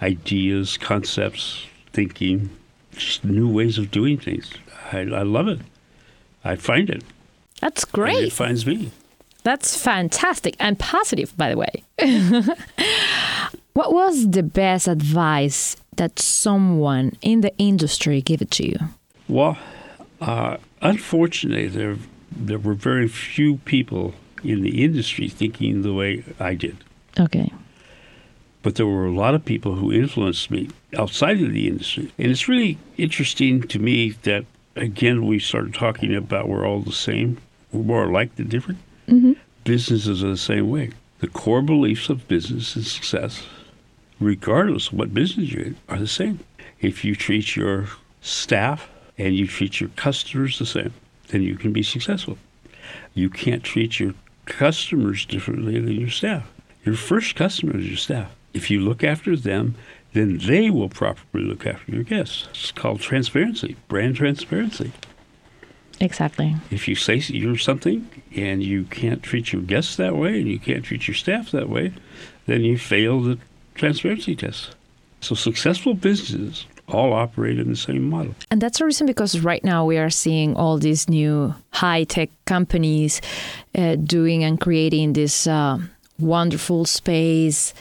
ideas, 0.02 0.78
concepts, 0.78 1.66
thinking, 1.92 2.50
just 2.92 3.24
new 3.24 3.50
ways 3.50 3.78
of 3.78 3.92
doing 3.92 4.18
things. 4.18 4.52
I, 4.92 5.00
I 5.00 5.24
love 5.24 5.48
it. 5.48 5.60
I 6.44 6.56
find 6.56 6.90
it. 6.90 7.04
That's 7.62 7.86
great. 7.86 8.18
And 8.18 8.26
it 8.28 8.34
finds 8.34 8.66
me. 8.66 8.92
That's 9.44 9.78
fantastic 9.82 10.56
and 10.60 10.80
positive, 10.80 11.36
by 11.38 11.50
the 11.50 11.58
way. 11.58 11.84
what 13.74 13.94
was 13.94 14.30
the 14.32 14.44
best 14.44 14.88
advice 14.88 15.76
that 15.98 16.20
someone 16.20 17.18
in 17.22 17.42
the 17.42 17.56
industry 17.58 18.22
gave 18.22 18.42
it 18.42 18.52
to 18.52 18.68
you? 18.68 18.78
Well, 19.28 19.58
uh, 20.22 20.58
unfortunately, 20.82 21.68
there 21.68 21.98
there 22.36 22.58
were 22.58 22.74
very 22.74 23.08
few 23.08 23.58
people 23.58 24.14
in 24.44 24.62
the 24.62 24.84
industry 24.84 25.30
thinking 25.30 25.82
the 25.82 25.94
way 25.94 26.24
I 26.40 26.56
did. 26.56 26.78
Okay. 27.20 27.52
But 28.64 28.76
there 28.76 28.88
were 28.88 29.06
a 29.06 29.12
lot 29.12 29.36
of 29.36 29.46
people 29.46 29.76
who 29.76 29.92
influenced 29.92 30.50
me 30.50 30.70
outside 30.98 31.42
of 31.42 31.52
the 31.52 31.68
industry. 31.68 32.12
And 32.18 32.32
it's 32.32 32.48
really 32.48 32.78
interesting 32.98 33.62
to 33.64 33.80
me 33.80 34.12
that 34.24 34.46
again, 34.76 35.26
we 35.26 35.40
started 35.40 35.74
talking 35.74 36.16
about 36.16 36.48
we're 36.48 36.68
all 36.68 36.82
the 36.82 36.92
same. 36.92 37.40
We're 37.72 37.84
more 37.84 38.06
alike 38.06 38.36
than 38.36 38.48
different. 38.48 38.80
Mm-hmm. 39.08 39.34
Businesses 39.64 40.24
are 40.24 40.30
the 40.30 40.38
same 40.38 40.70
way. 40.70 40.92
The 41.20 41.28
core 41.28 41.62
beliefs 41.62 42.10
of 42.10 42.28
business 42.28 42.76
and 42.76 42.86
success, 42.86 43.44
regardless 44.20 44.88
of 44.88 44.94
what 44.94 45.14
business 45.14 45.52
you're 45.52 45.64
in, 45.64 45.78
are 45.88 46.00
the 46.00 46.08
same. 46.08 46.40
If 46.82 47.06
you 47.06 47.16
treat 47.16 47.56
your 47.56 47.88
staff 48.22 48.90
and 49.18 49.36
you 49.36 49.48
treat 49.48 49.80
your 49.80 49.90
customers 49.96 50.60
the 50.60 50.66
same, 50.66 50.94
then 51.30 51.42
you 51.42 51.56
can 51.56 51.72
be 51.72 51.84
successful. 51.84 52.38
You 53.14 53.30
can't 53.30 53.64
treat 53.64 54.00
your 54.00 54.14
customers 54.46 55.26
differently 55.26 55.80
than 55.80 55.94
your 55.94 56.10
staff. 56.10 56.52
Your 56.84 56.96
first 56.96 57.36
customer 57.36 57.78
is 57.78 57.88
your 57.88 57.98
staff. 57.98 58.32
If 58.54 58.70
you 58.70 58.82
look 58.82 59.04
after 59.04 59.38
them 59.38 59.76
then 60.14 60.38
they 60.38 60.70
will 60.70 60.90
properly 60.90 61.44
look 61.44 61.66
after 61.66 61.92
your 61.92 62.04
guests. 62.04 62.48
It's 62.52 62.72
called 62.72 63.02
transparency, 63.02 63.76
brand 63.88 64.16
transparency. 64.16 64.92
Exactly. 66.00 66.56
If 66.72 66.88
you 66.88 66.96
say 66.96 67.16
you're 67.16 67.58
something 67.58 68.08
and 68.36 68.64
you 68.64 68.84
can't 68.86 69.22
treat 69.22 69.54
your 69.54 69.62
guests 69.62 69.96
that 69.98 70.16
way 70.16 70.40
and 70.40 70.48
you 70.48 70.60
can't 70.60 70.84
treat 70.84 71.08
your 71.08 71.16
staff 71.16 71.52
that 71.52 71.70
way, 71.70 71.94
then 72.46 72.62
you 72.62 72.78
fail 72.78 73.22
the 73.22 73.38
transparency 73.76 74.36
test. 74.36 74.76
So 75.22 75.36
successful 75.36 75.94
businesses 75.94 76.66
all 76.90 77.14
operate 77.14 77.60
in 77.60 77.70
the 77.70 77.76
same 77.76 78.10
model. 78.10 78.36
And 78.52 78.62
that's 78.62 78.80
the 78.80 78.86
reason 78.86 79.08
because 79.08 79.40
right 79.40 79.64
now 79.64 79.86
we 79.86 79.98
are 79.98 80.10
seeing 80.10 80.56
all 80.56 80.78
these 80.78 81.08
new 81.08 81.56
high 81.72 82.04
tech 82.04 82.30
companies 82.46 83.22
uh, 83.76 83.96
doing 83.96 84.44
and 84.44 84.60
creating 84.60 85.14
this 85.14 85.48
uh, 85.48 85.80
wonderful 86.20 86.86
space 86.86 87.74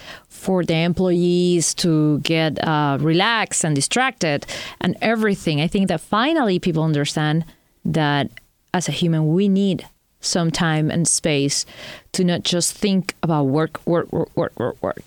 for 0.43 0.65
the 0.65 0.75
employees 0.75 1.73
to 1.73 2.19
get 2.21 2.59
uh, 2.67 2.99
relaxed 3.01 3.65
and 3.65 3.77
distracted 3.77 4.45
and 4.81 4.97
everything. 5.01 5.61
I 5.61 5.69
think 5.69 5.87
that 5.87 6.01
finally 6.01 6.59
people 6.59 6.83
understand 6.83 7.45
that 7.85 8.29
as 8.75 8.89
a 8.89 8.93
human, 8.93 9.33
we 9.33 9.49
need 9.49 9.87
some 10.21 10.51
time 10.51 10.91
and 10.91 11.07
space 11.07 11.65
to 12.13 12.25
not 12.25 12.43
just 12.43 12.75
think 12.75 13.15
about 13.23 13.45
work, 13.45 13.81
work, 13.87 14.13
work, 14.13 14.31
work, 14.37 14.59
work, 14.59 14.83
work. 14.83 15.03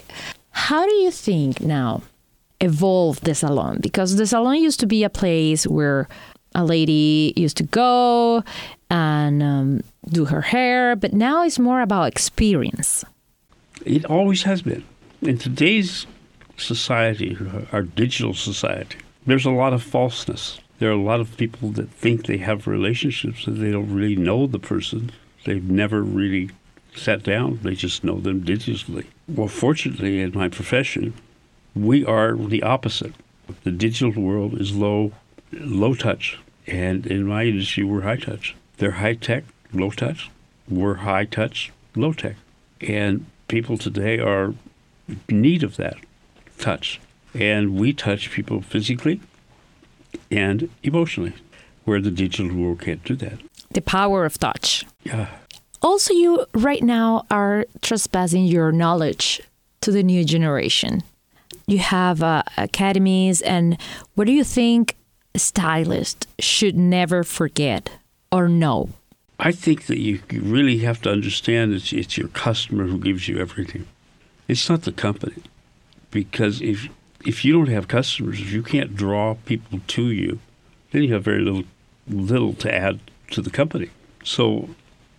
How 0.51 0.85
do 0.85 0.93
you 0.93 1.11
think 1.11 1.59
now 1.59 2.01
evolve 2.61 3.19
the 3.21 3.35
salon? 3.35 3.79
Because 3.81 4.15
the 4.15 4.27
salon 4.27 4.61
used 4.61 4.79
to 4.79 4.87
be 4.87 5.03
a 5.03 5.09
place 5.09 5.67
where 5.67 6.07
a 6.53 6.63
lady 6.63 7.33
used 7.35 7.57
to 7.57 7.63
go 7.63 8.41
and 8.89 9.43
um, 9.43 9.83
do 10.07 10.25
her 10.25 10.41
hair, 10.41 10.95
but 10.95 11.11
now 11.11 11.43
it's 11.43 11.59
more 11.59 11.81
about 11.81 12.07
experience. 12.07 13.03
It 13.85 14.05
always 14.05 14.43
has 14.43 14.61
been 14.61 14.85
in 15.27 15.37
today's 15.37 16.05
society, 16.57 17.37
our 17.71 17.81
digital 17.81 18.33
society, 18.33 18.97
there's 19.25 19.45
a 19.45 19.51
lot 19.51 19.73
of 19.73 19.81
falseness. 19.81 20.59
There 20.79 20.89
are 20.89 20.93
a 20.93 21.01
lot 21.01 21.19
of 21.19 21.37
people 21.37 21.69
that 21.71 21.89
think 21.89 22.25
they 22.25 22.37
have 22.37 22.67
relationships 22.67 23.47
and 23.47 23.57
they 23.57 23.71
don't 23.71 23.93
really 23.93 24.15
know 24.15 24.45
the 24.45 24.59
person. 24.59 25.11
They've 25.45 25.63
never 25.63 26.01
really 26.01 26.51
sat 26.95 27.23
down. 27.23 27.59
They 27.63 27.75
just 27.75 28.03
know 28.03 28.19
them 28.19 28.43
digitally. 28.43 29.05
Well, 29.27 29.47
fortunately, 29.47 30.21
in 30.21 30.31
my 30.33 30.49
profession, 30.49 31.13
we 31.75 32.05
are 32.05 32.35
the 32.35 32.63
opposite. 32.63 33.13
The 33.63 33.71
digital 33.71 34.21
world 34.21 34.59
is 34.59 34.75
low, 34.75 35.11
low 35.51 35.95
touch, 35.95 36.39
and 36.67 37.05
in 37.05 37.25
my 37.25 37.45
industry, 37.45 37.83
we're 37.83 38.01
high 38.01 38.17
touch. 38.17 38.55
They're 38.77 38.91
high 38.91 39.15
tech, 39.15 39.43
low 39.73 39.91
touch. 39.91 40.29
We're 40.67 40.95
high 40.95 41.25
touch, 41.25 41.71
low 41.95 42.13
tech, 42.13 42.35
and 42.81 43.25
people 43.47 43.77
today 43.77 44.19
are 44.19 44.53
need 45.29 45.63
of 45.63 45.77
that 45.77 45.97
touch. 46.57 46.99
And 47.33 47.75
we 47.75 47.93
touch 47.93 48.31
people 48.31 48.61
physically 48.61 49.19
and 50.31 50.69
emotionally, 50.83 51.33
where 51.83 52.01
the 52.01 52.11
digital 52.11 52.55
world 52.55 52.81
can't 52.81 53.03
do 53.03 53.15
that. 53.15 53.39
The 53.71 53.81
power 53.81 54.25
of 54.25 54.37
touch. 54.37 54.85
Yeah. 55.03 55.27
Also, 55.81 56.13
you 56.13 56.45
right 56.53 56.81
now 56.81 57.25
are 57.29 57.65
trespassing 57.81 58.45
your 58.45 58.71
knowledge 58.71 59.41
to 59.81 59.91
the 59.91 60.01
new 60.01 60.23
generation. 60.23 61.03
You 61.67 61.79
have 61.79 62.23
uh, 62.23 62.43
academies, 62.57 63.41
and 63.41 63.77
what 64.15 64.25
do 64.25 64.33
you 64.33 64.43
think 64.43 64.95
stylists 65.35 66.25
should 66.39 66.77
never 66.77 67.23
forget 67.23 67.91
or 68.31 68.47
know? 68.47 68.89
I 69.39 69.51
think 69.51 69.87
that 69.87 69.99
you 69.99 70.21
really 70.31 70.79
have 70.79 71.01
to 71.01 71.11
understand 71.11 71.73
that 71.73 71.91
it's 71.91 72.17
your 72.17 72.29
customer 72.29 72.85
who 72.87 72.97
gives 72.97 73.27
you 73.27 73.39
everything. 73.39 73.85
It's 74.47 74.69
not 74.69 74.83
the 74.83 74.91
company, 74.91 75.41
because 76.11 76.61
if 76.61 76.87
if 77.25 77.43
you 77.43 77.53
don't 77.53 77.69
have 77.69 77.87
customers, 77.87 78.39
if 78.39 78.51
you 78.51 78.61
can't 78.61 78.95
draw 78.95 79.35
people 79.45 79.79
to 79.87 80.03
you, 80.11 80.39
then 80.91 81.03
you 81.03 81.13
have 81.13 81.23
very 81.23 81.41
little 81.41 81.63
little 82.07 82.53
to 82.53 82.73
add 82.73 82.99
to 83.31 83.41
the 83.41 83.49
company. 83.49 83.89
So 84.23 84.69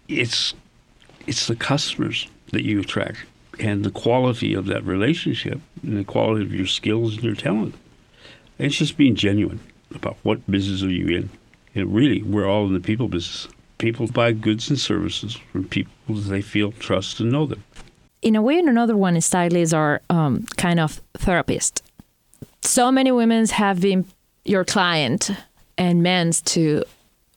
it's 0.08 0.54
it's 1.26 1.46
the 1.48 1.56
customers 1.56 2.28
that 2.52 2.62
you 2.62 2.80
attract, 2.80 3.18
and 3.58 3.84
the 3.84 3.90
quality 3.90 4.54
of 4.54 4.66
that 4.66 4.84
relationship 4.84 5.60
and 5.82 5.98
the 5.98 6.04
quality 6.04 6.44
of 6.44 6.54
your 6.54 6.66
skills 6.66 7.14
and 7.14 7.24
your 7.24 7.34
talent. 7.34 7.74
It's 8.58 8.76
just 8.76 8.96
being 8.96 9.16
genuine 9.16 9.60
about 9.94 10.16
what 10.22 10.50
business 10.50 10.82
are 10.82 10.90
you 10.90 11.08
in. 11.16 11.30
And 11.74 11.94
really, 11.94 12.22
we're 12.22 12.48
all 12.48 12.66
in 12.66 12.72
the 12.72 12.80
people 12.80 13.08
business. 13.08 13.48
People 13.78 14.06
buy 14.06 14.32
goods 14.32 14.70
and 14.70 14.78
services 14.78 15.36
from 15.52 15.64
people 15.68 15.92
they 16.08 16.40
feel 16.40 16.72
trust 16.72 17.20
and 17.20 17.30
know 17.30 17.44
them. 17.44 17.62
In 18.26 18.34
a 18.34 18.42
way, 18.42 18.58
and 18.58 18.68
another 18.68 18.96
one, 18.96 19.20
stylists 19.20 19.72
are 19.72 20.02
um, 20.10 20.46
kind 20.56 20.80
of 20.80 21.00
therapists. 21.16 21.80
So 22.60 22.90
many 22.90 23.12
women 23.12 23.46
have 23.46 23.80
been 23.80 24.04
your 24.44 24.64
client 24.64 25.30
and 25.78 26.02
men's 26.02 26.42
too. 26.42 26.82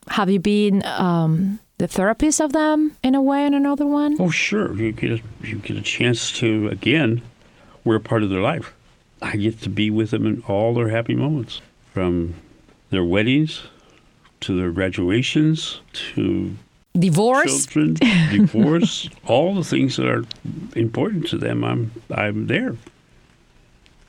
Have 0.07 0.31
you 0.31 0.39
been 0.39 0.83
um, 0.85 1.59
the 1.77 1.87
therapist 1.87 2.41
of 2.41 2.53
them 2.53 2.97
in 3.03 3.13
a 3.13 3.21
way 3.21 3.45
and 3.45 3.53
another 3.53 3.85
one? 3.85 4.17
Oh, 4.19 4.31
sure. 4.31 4.73
You 4.73 4.91
get 4.91 5.11
a, 5.11 5.21
you 5.43 5.57
get 5.57 5.77
a 5.77 5.83
chance 5.83 6.31
to 6.39 6.69
again. 6.69 7.21
We're 7.83 7.97
a 7.97 7.99
part 7.99 8.23
of 8.23 8.31
their 8.31 8.41
life. 8.41 8.73
I 9.21 9.35
get 9.35 9.61
to 9.61 9.69
be 9.69 9.91
with 9.91 10.09
them 10.09 10.25
in 10.25 10.41
all 10.47 10.73
their 10.73 10.89
happy 10.89 11.13
moments, 11.13 11.61
from 11.93 12.33
their 12.89 13.03
weddings 13.03 13.61
to 14.39 14.57
their 14.57 14.71
graduations 14.71 15.81
to 16.15 16.55
divorce, 16.97 17.65
children, 17.65 17.95
divorce, 18.31 19.09
all 19.25 19.55
the 19.55 19.63
things 19.63 19.97
that 19.97 20.07
are 20.07 20.25
important 20.75 21.27
to 21.27 21.37
them. 21.37 21.63
I'm 21.63 21.91
I'm 22.11 22.47
there. 22.47 22.75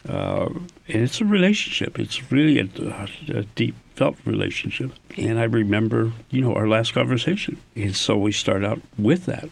Uh, 0.09 0.49
and 0.89 1.03
it's 1.03 1.21
a 1.21 1.25
relationship. 1.25 1.99
It's 1.99 2.33
really 2.33 2.59
a, 2.59 3.07
a, 3.29 3.43
deep 3.55 3.75
felt 3.97 4.17
relationship. 4.25 4.93
And 5.19 5.39
I 5.39 5.45
remember, 5.45 6.13
you 6.31 6.41
know, 6.41 6.55
our 6.55 6.67
last 6.67 6.95
conversation. 6.95 7.59
And 7.77 7.95
so 7.95 8.17
we 8.17 8.33
start 8.33 8.65
out 8.65 8.81
with 8.99 9.27
that 9.27 9.51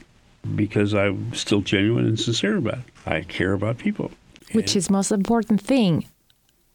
because 0.56 0.94
I'm 0.94 1.34
still 1.34 1.60
genuine 1.60 2.06
and 2.06 2.18
sincere 2.18 2.56
about 2.56 2.78
it. 2.78 2.84
I 3.04 3.20
care 3.22 3.52
about 3.52 3.76
people. 3.76 4.10
Which 4.52 4.72
and 4.72 4.76
is 4.76 4.90
most 4.90 5.12
important 5.12 5.60
thing. 5.60 6.06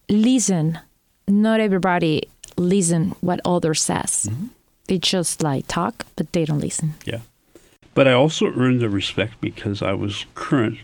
Listen. 0.07 0.79
Not 1.27 1.59
everybody 1.59 2.29
listen 2.57 3.15
what 3.21 3.39
others 3.43 3.81
says. 3.81 4.27
Mm-hmm. 4.29 4.47
They 4.87 4.97
just 4.97 5.41
like 5.41 5.67
talk, 5.67 6.05
but 6.15 6.33
they 6.33 6.45
don't 6.45 6.59
listen. 6.59 6.95
Yeah. 7.05 7.19
But 7.93 8.07
I 8.07 8.13
also 8.13 8.47
earned 8.47 8.81
the 8.81 8.89
respect 8.89 9.39
because 9.39 9.81
I 9.81 9.93
was 9.93 10.25
current 10.35 10.79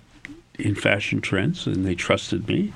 in 0.57 0.75
fashion 0.75 1.21
trends 1.21 1.65
and 1.65 1.85
they 1.85 1.95
trusted 1.95 2.47
me 2.47 2.73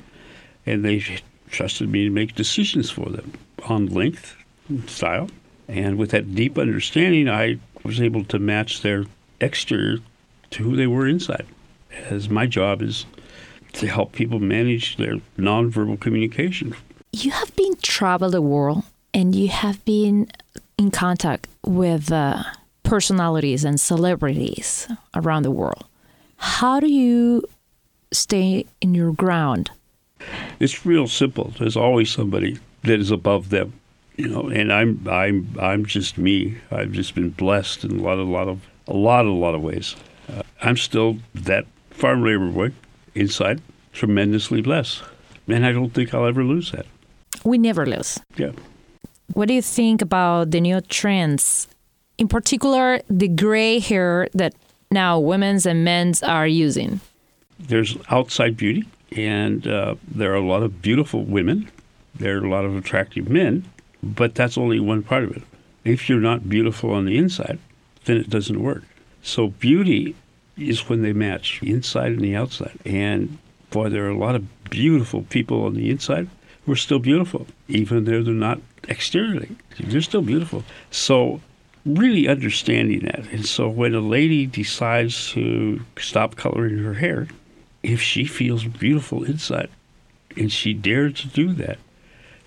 and 0.65 0.83
they 0.83 1.03
trusted 1.49 1.89
me 1.89 2.05
to 2.05 2.09
make 2.09 2.35
decisions 2.35 2.89
for 2.89 3.09
them 3.09 3.33
on 3.65 3.87
length 3.87 4.35
and 4.69 4.89
style. 4.89 5.29
And 5.67 5.97
with 5.97 6.11
that 6.11 6.33
deep 6.33 6.57
understanding, 6.57 7.29
I 7.29 7.59
was 7.83 8.01
able 8.01 8.23
to 8.25 8.39
match 8.39 8.81
their 8.81 9.05
exterior 9.39 9.99
to 10.51 10.63
who 10.63 10.75
they 10.75 10.87
were 10.87 11.07
inside. 11.07 11.45
As 12.09 12.29
my 12.29 12.47
job 12.47 12.81
is 12.81 13.05
to 13.73 13.87
help 13.87 14.13
people 14.13 14.39
manage 14.39 14.97
their 14.97 15.17
nonverbal 15.37 15.99
communication. 15.99 16.75
You 17.11 17.31
have 17.31 17.55
been 17.55 17.75
travel 17.81 18.31
the 18.31 18.41
world 18.41 18.83
and 19.13 19.35
you 19.35 19.49
have 19.49 19.83
been 19.85 20.27
in 20.83 20.91
contact 20.91 21.47
with 21.65 22.11
uh, 22.11 22.43
personalities 22.83 23.63
and 23.63 23.79
celebrities 23.79 24.87
around 25.15 25.43
the 25.43 25.51
world. 25.51 25.85
How 26.35 26.79
do 26.81 26.91
you 26.91 27.43
stay 28.11 28.65
in 28.81 28.93
your 28.93 29.13
ground? 29.13 29.71
It's 30.59 30.85
real 30.85 31.07
simple. 31.07 31.53
There's 31.57 31.77
always 31.77 32.09
somebody 32.11 32.59
that 32.83 32.99
is 32.99 33.11
above 33.11 33.49
them, 33.49 33.73
you 34.17 34.27
know. 34.27 34.49
And 34.49 34.71
I'm 34.71 35.07
I'm 35.09 35.55
I'm 35.59 35.85
just 35.85 36.17
me. 36.17 36.57
I've 36.69 36.91
just 36.91 37.15
been 37.15 37.29
blessed 37.29 37.85
in 37.85 37.99
a 37.99 38.01
lot 38.01 38.19
of 38.19 38.27
a 38.27 38.31
lot 38.31 38.47
of 38.49 38.59
a 38.87 38.93
lot 38.93 39.25
a 39.25 39.31
lot 39.31 39.55
of 39.55 39.61
ways. 39.61 39.95
Uh, 40.29 40.43
I'm 40.61 40.77
still 40.77 41.17
that 41.33 41.65
farm 41.91 42.23
labor 42.23 42.49
boy 42.49 42.71
inside, 43.15 43.61
tremendously 43.93 44.61
blessed, 44.61 45.01
and 45.47 45.65
I 45.65 45.71
don't 45.71 45.93
think 45.93 46.13
I'll 46.13 46.25
ever 46.25 46.43
lose 46.43 46.71
that. 46.71 46.85
We 47.45 47.57
never 47.57 47.85
lose. 47.85 48.19
Yeah. 48.37 48.51
What 49.31 49.47
do 49.47 49.53
you 49.53 49.61
think 49.61 50.01
about 50.01 50.51
the 50.51 50.59
new 50.59 50.81
trends, 50.81 51.67
in 52.17 52.27
particular 52.27 52.99
the 53.09 53.27
gray 53.27 53.79
hair 53.79 54.27
that 54.33 54.53
now 54.91 55.19
women's 55.19 55.65
and 55.65 55.83
men's 55.83 56.21
are 56.21 56.47
using? 56.47 56.99
There's 57.59 57.97
outside 58.09 58.57
beauty, 58.57 58.85
and 59.15 59.65
uh, 59.65 59.95
there 60.07 60.31
are 60.33 60.35
a 60.35 60.45
lot 60.45 60.61
of 60.61 60.81
beautiful 60.81 61.23
women. 61.23 61.71
There 62.15 62.37
are 62.37 62.45
a 62.45 62.49
lot 62.49 62.65
of 62.65 62.75
attractive 62.75 63.29
men, 63.29 63.65
but 64.03 64.35
that's 64.35 64.57
only 64.57 64.79
one 64.79 65.01
part 65.01 65.23
of 65.23 65.31
it. 65.35 65.43
If 65.83 66.09
you're 66.09 66.19
not 66.19 66.49
beautiful 66.49 66.91
on 66.91 67.05
the 67.05 67.17
inside, 67.17 67.59
then 68.05 68.17
it 68.17 68.29
doesn't 68.29 68.61
work. 68.61 68.83
So 69.23 69.47
beauty 69.47 70.15
is 70.57 70.89
when 70.89 71.01
they 71.01 71.13
match 71.13 71.61
inside 71.63 72.11
and 72.11 72.21
the 72.21 72.35
outside. 72.35 72.77
And 72.85 73.37
boy, 73.71 73.89
there 73.89 74.05
are 74.05 74.09
a 74.09 74.17
lot 74.17 74.35
of 74.35 74.69
beautiful 74.69 75.23
people 75.23 75.63
on 75.63 75.73
the 75.73 75.89
inside 75.89 76.29
who 76.65 76.71
are 76.71 76.77
still 76.77 76.99
beautiful, 76.99 77.47
even 77.67 78.05
though 78.05 78.23
they're 78.23 78.33
not 78.33 78.61
exteriorly. 78.87 79.55
They're 79.79 80.01
still 80.01 80.21
beautiful. 80.21 80.63
So 80.91 81.41
really 81.85 82.27
understanding 82.27 82.99
that. 83.01 83.25
And 83.31 83.45
so 83.45 83.67
when 83.67 83.93
a 83.93 83.99
lady 83.99 84.45
decides 84.45 85.31
to 85.31 85.81
stop 85.97 86.35
coloring 86.35 86.77
her 86.79 86.93
hair, 86.95 87.27
if 87.81 88.01
she 88.01 88.25
feels 88.25 88.63
beautiful 88.63 89.23
inside 89.23 89.69
and 90.37 90.51
she 90.51 90.73
dares 90.73 91.21
to 91.21 91.27
do 91.27 91.53
that, 91.53 91.77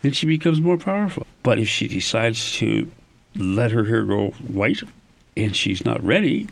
then 0.02 0.12
she 0.12 0.26
becomes 0.26 0.60
more 0.60 0.78
powerful. 0.78 1.26
But 1.42 1.58
if 1.58 1.68
she 1.68 1.88
decides 1.88 2.52
to 2.56 2.90
let 3.36 3.70
her 3.72 3.84
hair 3.84 4.04
go 4.04 4.28
white 4.48 4.82
and 5.36 5.54
she's 5.54 5.84
not 5.84 6.02
ready, 6.02 6.48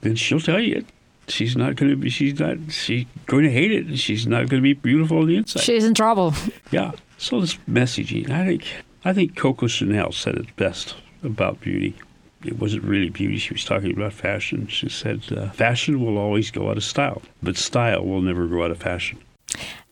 then 0.00 0.16
she'll 0.16 0.40
tell 0.40 0.60
you 0.60 0.84
she's 1.28 1.56
not 1.56 1.76
going 1.76 1.90
to 1.90 1.96
be 1.96 2.10
she's 2.10 2.38
not 2.38 2.56
she's 2.70 3.06
going 3.26 3.44
to 3.44 3.50
hate 3.50 3.72
it 3.72 3.86
and 3.86 3.98
she's 3.98 4.26
not 4.26 4.48
going 4.48 4.62
to 4.62 4.62
be 4.62 4.74
beautiful 4.74 5.18
on 5.18 5.26
the 5.26 5.36
inside 5.36 5.62
she's 5.62 5.84
in 5.84 5.94
trouble 5.94 6.32
yeah 6.70 6.92
so 7.18 7.40
this 7.40 7.54
messaging 7.68 8.30
i 8.30 8.44
think 8.44 8.64
I 9.04 9.12
think 9.12 9.36
Coco 9.36 9.66
Chanel 9.66 10.12
said 10.12 10.36
it 10.36 10.56
best 10.56 10.96
about 11.22 11.60
beauty. 11.60 11.94
It 12.42 12.58
wasn't 12.58 12.84
really 12.84 13.10
beauty. 13.10 13.36
She 13.36 13.52
was 13.52 13.64
talking 13.64 13.92
about 13.94 14.14
fashion. 14.14 14.66
She 14.68 14.88
said, 14.88 15.22
uh, 15.30 15.50
fashion 15.50 16.02
will 16.02 16.16
always 16.16 16.50
go 16.50 16.70
out 16.70 16.78
of 16.78 16.84
style, 16.84 17.20
but 17.42 17.56
style 17.56 18.04
will 18.04 18.22
never 18.22 18.46
go 18.46 18.64
out 18.64 18.70
of 18.70 18.78
fashion. 18.78 19.18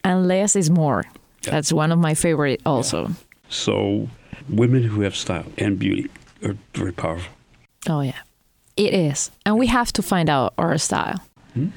And 0.02 0.26
less 0.26 0.56
is 0.56 0.70
more. 0.70 1.04
Yeah. 1.44 1.50
That's 1.50 1.72
one 1.72 1.92
of 1.92 1.98
my 1.98 2.14
favorite 2.14 2.62
also. 2.64 3.08
Yeah. 3.08 3.14
So 3.50 4.08
women 4.48 4.82
who 4.82 5.02
have 5.02 5.14
style 5.14 5.46
and 5.58 5.78
beauty 5.78 6.10
are 6.42 6.56
very 6.74 6.92
powerful. 6.92 7.32
Oh, 7.88 8.00
yeah. 8.00 8.18
It 8.76 8.94
is. 8.94 9.30
And 9.44 9.58
we 9.58 9.66
have 9.66 9.92
to 9.94 10.02
find 10.02 10.30
out 10.30 10.54
our 10.58 10.78
style. 10.78 11.20
Hmm? 11.54 11.68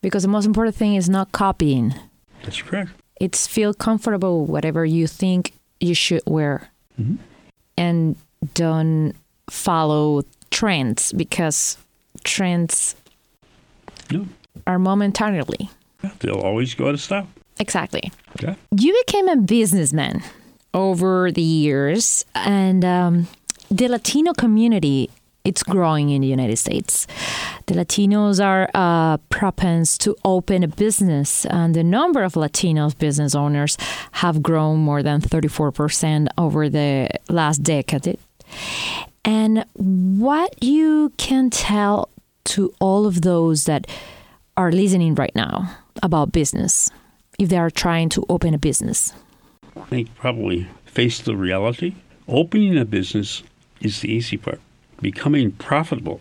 Because 0.00 0.22
the 0.22 0.28
most 0.28 0.46
important 0.46 0.76
thing 0.76 0.96
is 0.96 1.08
not 1.08 1.32
copying. 1.32 1.94
That's 2.42 2.60
correct. 2.60 2.90
It's 3.20 3.46
feel 3.46 3.72
comfortable 3.72 4.46
whatever 4.46 4.84
you 4.84 5.06
think 5.06 5.52
you 5.80 5.94
should 5.94 6.22
wear 6.26 6.70
mm-hmm. 7.00 7.16
and 7.76 8.16
don't 8.54 9.14
follow 9.48 10.22
trends 10.50 11.12
because 11.12 11.78
trends 12.24 12.96
no. 14.10 14.26
are 14.66 14.78
momentarily. 14.78 15.70
Yeah, 16.02 16.10
they'll 16.18 16.40
always 16.40 16.74
go 16.74 16.88
out 16.88 16.94
of 16.94 17.00
style. 17.00 17.28
Exactly. 17.60 18.12
Yeah. 18.40 18.54
You 18.76 18.92
became 19.06 19.28
a 19.28 19.36
businessman 19.36 20.22
over 20.74 21.30
the 21.30 21.42
years, 21.42 22.24
and 22.34 22.84
um, 22.84 23.28
the 23.70 23.88
Latino 23.88 24.32
community 24.32 25.10
it's 25.44 25.62
growing 25.62 26.10
in 26.10 26.22
the 26.22 26.28
United 26.28 26.56
States. 26.56 27.06
The 27.66 27.74
Latinos 27.74 28.44
are 28.44 28.68
uh, 28.74 29.16
propense 29.28 29.98
to 29.98 30.16
open 30.24 30.62
a 30.62 30.68
business, 30.68 31.44
and 31.46 31.74
the 31.74 31.84
number 31.84 32.22
of 32.22 32.36
Latino 32.36 32.90
business 32.90 33.34
owners 33.34 33.76
have 34.12 34.42
grown 34.42 34.80
more 34.80 35.02
than 35.02 35.20
34% 35.20 36.28
over 36.38 36.68
the 36.68 37.08
last 37.28 37.62
decade. 37.62 38.18
And 39.24 39.64
what 39.74 40.62
you 40.62 41.12
can 41.16 41.50
tell 41.50 42.08
to 42.44 42.74
all 42.80 43.06
of 43.06 43.22
those 43.22 43.64
that 43.64 43.86
are 44.56 44.72
listening 44.72 45.14
right 45.14 45.34
now 45.34 45.76
about 46.02 46.32
business, 46.32 46.90
if 47.38 47.48
they 47.48 47.56
are 47.56 47.70
trying 47.70 48.08
to 48.10 48.24
open 48.28 48.54
a 48.54 48.58
business? 48.58 49.12
I 49.76 49.80
think 49.82 50.14
probably 50.16 50.68
face 50.84 51.20
the 51.20 51.36
reality. 51.36 51.94
Opening 52.28 52.76
a 52.78 52.84
business 52.84 53.42
is 53.80 54.00
the 54.00 54.10
easy 54.12 54.36
part 54.36 54.60
becoming 55.02 55.52
profitable 55.52 56.20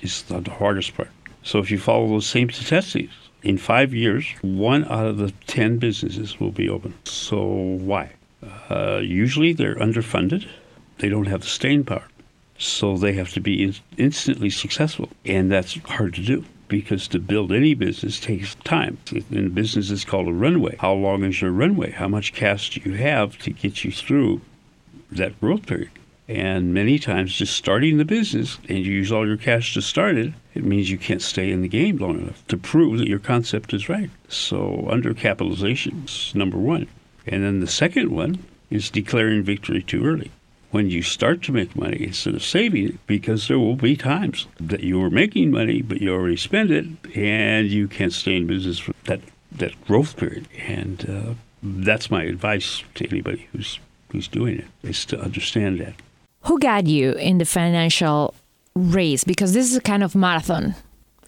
is 0.00 0.22
the 0.22 0.42
hardest 0.50 0.96
part. 0.96 1.10
So 1.42 1.58
if 1.58 1.70
you 1.70 1.78
follow 1.78 2.08
those 2.08 2.26
same 2.26 2.50
statistics, 2.50 3.14
in 3.42 3.56
five 3.56 3.94
years, 3.94 4.26
one 4.42 4.84
out 4.84 5.06
of 5.06 5.18
the 5.18 5.32
10 5.46 5.78
businesses 5.78 6.38
will 6.40 6.50
be 6.50 6.68
open. 6.68 6.94
So 7.04 7.40
why? 7.40 8.12
Uh, 8.68 9.00
usually 9.02 9.52
they're 9.52 9.76
underfunded, 9.76 10.46
they 10.98 11.08
don't 11.08 11.26
have 11.26 11.42
the 11.42 11.46
staying 11.46 11.84
power. 11.84 12.06
So 12.58 12.96
they 12.96 13.12
have 13.12 13.32
to 13.34 13.40
be 13.40 13.62
in- 13.62 13.74
instantly 13.96 14.50
successful. 14.50 15.08
And 15.24 15.50
that's 15.50 15.76
hard 15.84 16.14
to 16.14 16.22
do 16.22 16.44
because 16.66 17.08
to 17.08 17.18
build 17.18 17.52
any 17.52 17.74
business 17.74 18.20
takes 18.20 18.54
time. 18.56 18.98
In 19.30 19.50
business, 19.50 19.90
it's 19.90 20.04
called 20.04 20.28
a 20.28 20.32
runway. 20.32 20.76
How 20.78 20.92
long 20.92 21.24
is 21.24 21.40
your 21.40 21.52
runway? 21.52 21.92
How 21.92 22.08
much 22.08 22.34
cash 22.34 22.70
do 22.70 22.90
you 22.90 22.96
have 22.96 23.38
to 23.38 23.50
get 23.50 23.84
you 23.84 23.92
through 23.92 24.40
that 25.10 25.40
growth 25.40 25.66
period? 25.66 25.90
And 26.28 26.74
many 26.74 26.98
times, 26.98 27.34
just 27.34 27.56
starting 27.56 27.96
the 27.96 28.04
business 28.04 28.58
and 28.68 28.78
you 28.78 28.92
use 28.92 29.10
all 29.10 29.26
your 29.26 29.38
cash 29.38 29.72
to 29.74 29.80
start 29.80 30.16
it, 30.18 30.34
it 30.54 30.62
means 30.62 30.90
you 30.90 30.98
can't 30.98 31.22
stay 31.22 31.50
in 31.50 31.62
the 31.62 31.68
game 31.68 31.96
long 31.96 32.20
enough 32.20 32.46
to 32.48 32.58
prove 32.58 32.98
that 32.98 33.08
your 33.08 33.18
concept 33.18 33.72
is 33.72 33.88
right. 33.88 34.10
So 34.28 34.86
undercapitalization 34.90 36.04
is 36.04 36.34
number 36.34 36.58
one. 36.58 36.86
And 37.26 37.42
then 37.42 37.60
the 37.60 37.66
second 37.66 38.10
one 38.10 38.44
is 38.68 38.90
declaring 38.90 39.42
victory 39.42 39.82
too 39.82 40.04
early. 40.04 40.30
When 40.70 40.90
you 40.90 41.00
start 41.00 41.42
to 41.44 41.52
make 41.52 41.74
money 41.74 42.04
instead 42.04 42.34
of 42.34 42.44
saving 42.44 42.88
it, 42.88 43.06
because 43.06 43.48
there 43.48 43.58
will 43.58 43.76
be 43.76 43.96
times 43.96 44.46
that 44.60 44.80
you 44.80 45.02
are 45.02 45.08
making 45.08 45.50
money, 45.50 45.80
but 45.80 46.02
you 46.02 46.12
already 46.12 46.36
spend 46.36 46.70
it, 46.70 46.84
and 47.16 47.68
you 47.68 47.88
can't 47.88 48.12
stay 48.12 48.36
in 48.36 48.46
business 48.46 48.78
for 48.78 48.92
that, 49.04 49.20
that 49.50 49.82
growth 49.86 50.18
period. 50.18 50.46
And 50.58 51.08
uh, 51.08 51.34
that's 51.62 52.10
my 52.10 52.24
advice 52.24 52.82
to 52.96 53.08
anybody 53.08 53.48
who's 53.52 53.78
who's 54.10 54.28
doing 54.28 54.58
it 54.58 54.66
is 54.82 55.04
to 55.06 55.20
understand 55.20 55.80
that. 55.80 55.94
Who 56.48 56.58
got 56.58 56.86
you 56.86 57.12
in 57.12 57.36
the 57.36 57.44
financial 57.44 58.34
race? 58.74 59.22
Because 59.22 59.52
this 59.52 59.70
is 59.70 59.76
a 59.76 59.82
kind 59.82 60.02
of 60.02 60.14
marathon. 60.14 60.74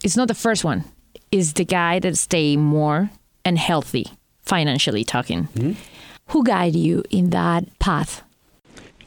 It's 0.03 0.17
not 0.17 0.27
the 0.27 0.33
first 0.33 0.63
one. 0.63 0.83
It's 1.31 1.53
the 1.53 1.63
guy 1.63 1.99
that 1.99 2.17
stay 2.17 2.57
more 2.57 3.11
and 3.45 3.59
healthy, 3.59 4.07
financially 4.41 5.03
talking. 5.03 5.43
Mm-hmm. 5.53 5.73
Who 6.29 6.43
guided 6.43 6.75
you 6.75 7.03
in 7.11 7.29
that 7.29 7.77
path? 7.77 8.23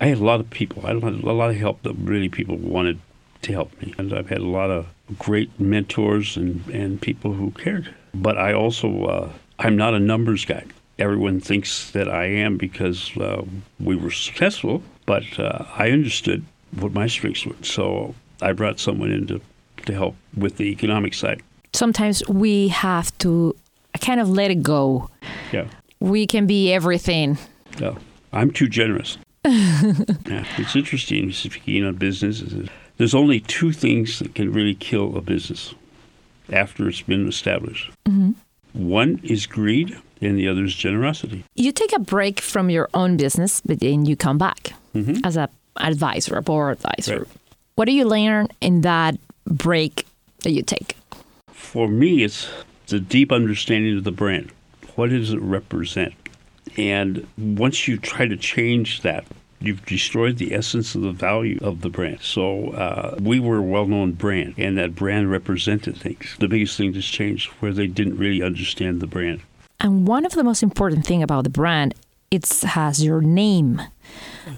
I 0.00 0.06
had 0.06 0.18
a 0.18 0.24
lot 0.24 0.38
of 0.38 0.48
people. 0.50 0.86
I 0.86 0.94
had 0.94 1.02
a 1.02 1.32
lot 1.32 1.50
of 1.50 1.56
help 1.56 1.82
that 1.82 1.94
really 1.94 2.28
people 2.28 2.58
wanted 2.58 3.00
to 3.42 3.52
help 3.52 3.76
me. 3.82 3.92
And 3.98 4.12
I've 4.14 4.28
had 4.28 4.38
a 4.38 4.46
lot 4.46 4.70
of 4.70 4.86
great 5.18 5.58
mentors 5.58 6.36
and, 6.36 6.64
and 6.68 7.00
people 7.00 7.32
who 7.32 7.50
cared. 7.50 7.92
But 8.14 8.38
I 8.38 8.52
also, 8.52 9.04
uh, 9.06 9.32
I'm 9.58 9.76
not 9.76 9.94
a 9.94 9.98
numbers 9.98 10.44
guy. 10.44 10.64
Everyone 10.96 11.40
thinks 11.40 11.90
that 11.90 12.08
I 12.08 12.26
am 12.26 12.56
because 12.56 13.16
uh, 13.16 13.42
we 13.80 13.96
were 13.96 14.12
successful, 14.12 14.84
but 15.06 15.24
uh, 15.38 15.64
I 15.76 15.90
understood 15.90 16.44
what 16.72 16.92
my 16.92 17.06
strengths 17.06 17.46
were. 17.46 17.54
So 17.62 18.14
I 18.40 18.52
brought 18.52 18.80
someone 18.80 19.10
in 19.10 19.26
to, 19.28 19.40
to 19.86 19.92
help 19.92 20.16
with 20.36 20.56
the 20.56 20.64
economic 20.64 21.14
side. 21.14 21.42
Sometimes 21.72 22.26
we 22.28 22.68
have 22.68 23.16
to 23.18 23.56
kind 24.00 24.20
of 24.20 24.28
let 24.28 24.50
it 24.50 24.62
go. 24.62 25.10
Yeah. 25.52 25.66
We 26.00 26.26
can 26.26 26.46
be 26.46 26.72
everything. 26.72 27.38
Yeah. 27.78 27.96
I'm 28.32 28.50
too 28.50 28.68
generous. 28.68 29.18
yeah, 29.44 30.44
it's 30.56 30.74
interesting 30.74 31.30
speaking 31.32 31.84
on 31.84 31.96
business. 31.96 32.42
There's 32.96 33.14
only 33.14 33.40
two 33.40 33.72
things 33.72 34.18
that 34.18 34.34
can 34.34 34.52
really 34.52 34.74
kill 34.74 35.16
a 35.16 35.20
business 35.20 35.74
after 36.50 36.88
it's 36.88 37.02
been 37.02 37.28
established. 37.28 37.90
Mm-hmm. 38.06 38.32
One 38.72 39.20
is 39.22 39.46
greed, 39.46 39.96
and 40.24 40.38
the 40.38 40.48
other 40.48 40.64
is 40.64 40.74
generosity. 40.74 41.44
You 41.54 41.72
take 41.72 41.92
a 41.92 42.00
break 42.00 42.40
from 42.40 42.70
your 42.70 42.88
own 42.94 43.16
business, 43.16 43.60
but 43.60 43.80
then 43.80 44.06
you 44.06 44.16
come 44.16 44.38
back 44.38 44.72
mm-hmm. 44.94 45.24
as 45.24 45.36
a 45.36 45.48
advisor, 45.76 46.36
a 46.36 46.42
board 46.42 46.78
advisor. 46.78 47.18
Right. 47.18 47.28
What 47.74 47.84
do 47.86 47.92
you 47.92 48.04
learn 48.04 48.48
in 48.60 48.82
that 48.82 49.16
break 49.46 50.06
that 50.42 50.52
you 50.52 50.62
take? 50.62 50.96
For 51.48 51.88
me, 51.88 52.22
it's 52.22 52.48
the 52.86 53.00
deep 53.00 53.32
understanding 53.32 53.96
of 53.98 54.04
the 54.04 54.12
brand. 54.12 54.52
What 54.94 55.10
does 55.10 55.32
it 55.32 55.40
represent? 55.40 56.14
And 56.76 57.26
once 57.36 57.88
you 57.88 57.98
try 57.98 58.26
to 58.26 58.36
change 58.36 59.02
that, 59.02 59.24
you've 59.60 59.84
destroyed 59.86 60.36
the 60.36 60.54
essence 60.54 60.94
of 60.94 61.02
the 61.02 61.12
value 61.12 61.58
of 61.62 61.80
the 61.80 61.88
brand. 61.88 62.20
So 62.20 62.70
uh, 62.70 63.16
we 63.20 63.40
were 63.40 63.56
a 63.56 63.62
well-known 63.62 64.12
brand, 64.12 64.54
and 64.58 64.76
that 64.78 64.94
brand 64.94 65.30
represented 65.30 65.96
things. 65.96 66.36
The 66.38 66.48
biggest 66.48 66.76
thing 66.76 66.92
that's 66.92 67.08
changed 67.08 67.48
where 67.60 67.72
they 67.72 67.86
didn't 67.86 68.18
really 68.18 68.42
understand 68.42 69.00
the 69.00 69.06
brand. 69.06 69.40
And 69.80 70.06
one 70.08 70.24
of 70.24 70.32
the 70.32 70.44
most 70.44 70.62
important 70.62 71.06
thing 71.06 71.22
about 71.22 71.44
the 71.44 71.50
brand, 71.50 71.94
it 72.30 72.48
has 72.62 73.04
your 73.04 73.20
name. 73.20 73.82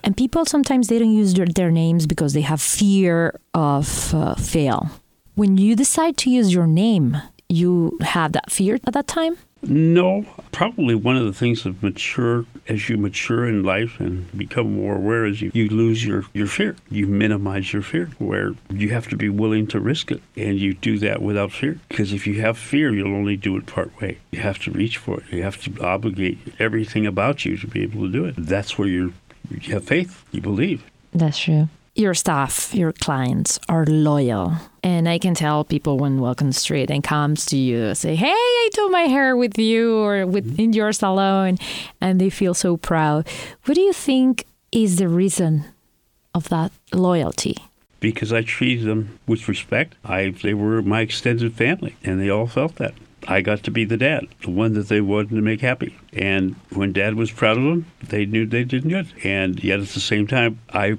And 0.05 0.17
people 0.17 0.45
sometimes 0.45 0.89
they 0.89 0.99
don't 0.99 1.15
use 1.15 1.35
their, 1.35 1.47
their 1.47 1.71
names 1.71 2.07
because 2.07 2.33
they 2.33 2.43
have 2.43 2.61
fear 2.61 3.39
of 3.55 4.15
uh, 4.15 4.35
fail. 4.35 4.91
When 5.35 5.59
you 5.59 5.77
decide 5.77 6.17
to 6.19 6.31
use 6.31 6.53
your 6.53 6.67
name, 6.67 7.17
you 7.49 7.99
have 8.01 8.33
that 8.33 8.51
fear 8.51 8.75
at 8.75 8.93
that 8.95 9.07
time? 9.07 9.37
No, 9.69 10.25
probably 10.53 10.95
one 10.95 11.17
of 11.17 11.25
the 11.25 11.33
things 11.33 11.65
that 11.65 11.83
mature 11.83 12.47
as 12.69 12.89
you 12.89 12.97
mature 12.97 13.47
in 13.47 13.63
life 13.63 14.01
and 14.01 14.31
become 14.37 14.75
more 14.77 14.97
aware 14.97 15.25
is 15.25 15.43
you, 15.43 15.51
you 15.55 15.69
lose 15.69 16.05
your, 16.05 16.25
your 16.33 16.47
fear. 16.47 16.77
You 16.91 17.07
minimize 17.07 17.73
your 17.73 17.83
fear 17.83 18.11
where 18.19 18.53
you 18.71 18.91
have 18.91 19.09
to 19.09 19.17
be 19.17 19.29
willing 19.29 19.67
to 19.69 19.81
risk 19.81 20.11
it 20.11 20.23
and 20.37 20.59
you 20.59 20.75
do 20.75 20.99
that 20.99 21.23
without 21.23 21.53
fear. 21.53 21.79
Because 21.89 22.13
if 22.13 22.27
you 22.27 22.41
have 22.41 22.59
fear, 22.59 22.93
you'll 22.93 23.15
only 23.15 23.37
do 23.37 23.57
it 23.57 23.67
part 23.67 24.01
way. 24.01 24.19
You 24.31 24.41
have 24.41 24.59
to 24.61 24.71
reach 24.71 24.99
for 24.99 25.21
it. 25.21 25.25
You 25.31 25.43
have 25.43 25.63
to 25.65 25.85
obligate 25.85 26.39
everything 26.59 27.07
about 27.07 27.45
you 27.45 27.57
to 27.59 27.67
be 27.67 27.83
able 27.83 28.03
to 28.03 28.13
do 28.13 28.25
it. 28.25 28.35
That's 28.39 28.79
where 28.79 28.89
you're, 28.89 29.13
you 29.51 29.75
have 29.75 29.85
faith. 29.85 30.25
You 30.33 30.41
believe. 30.41 30.85
That's 31.13 31.39
true 31.39 31.69
your 31.97 32.15
staff, 32.15 32.75
your 32.75 32.93
clients 32.93 33.59
are 33.69 33.85
loyal. 33.87 34.53
And 34.83 35.09
I 35.09 35.19
can 35.19 35.35
tell 35.35 35.65
people 35.65 35.99
when 35.99 36.21
walk 36.21 36.41
on 36.43 36.49
the 36.49 36.55
street 36.55 36.91
and 36.91 37.03
comes 37.03 37.47
to 37.47 37.57
you 37.57 37.95
say, 37.95 38.15
"Hey, 38.15 38.31
I 38.33 38.69
do 38.73 38.89
my 38.91 39.03
hair 39.03 39.37
with 39.37 39.59
you 39.59 39.97
or 39.97 40.27
within 40.27 40.71
mm-hmm. 40.71 40.73
your 40.73 40.93
salon," 40.93 41.59
and 42.01 42.21
they 42.21 42.31
feel 42.31 42.55
so 42.55 42.77
proud. 42.77 43.27
What 43.65 43.75
do 43.75 43.81
you 43.81 43.93
think 43.93 44.47
is 44.71 44.97
the 44.97 45.09
reason 45.09 45.65
of 46.35 46.49
that 46.51 46.71
loyalty? 46.93 47.57
Because 47.99 48.33
I 48.33 48.43
treated 48.43 48.87
them 48.87 49.19
with 49.27 49.49
respect. 49.49 49.97
I 50.05 50.31
they 50.31 50.55
were 50.55 50.83
my 50.83 51.01
extended 51.01 51.55
family, 51.55 51.97
and 52.05 52.21
they 52.21 52.31
all 52.31 52.47
felt 52.47 52.77
that. 52.77 52.95
I 53.29 53.41
got 53.41 53.65
to 53.65 53.71
be 53.71 53.85
the 53.85 53.97
dad, 53.97 54.29
the 54.43 54.51
one 54.51 54.75
that 54.75 54.89
they 54.89 55.01
wanted 55.01 55.31
to 55.31 55.43
make 55.43 55.61
happy. 55.61 55.97
And 56.13 56.55
when 56.71 56.93
dad 56.93 57.15
was 57.15 57.33
proud 57.33 57.57
of 57.59 57.65
them, 57.65 57.87
they 58.01 58.25
knew 58.25 58.47
they 58.47 58.63
did 58.63 58.89
good. 58.89 59.09
And 59.25 59.63
yet 59.65 59.81
at 59.81 59.89
the 59.89 60.01
same 60.01 60.29
time, 60.29 60.61
I 60.73 60.99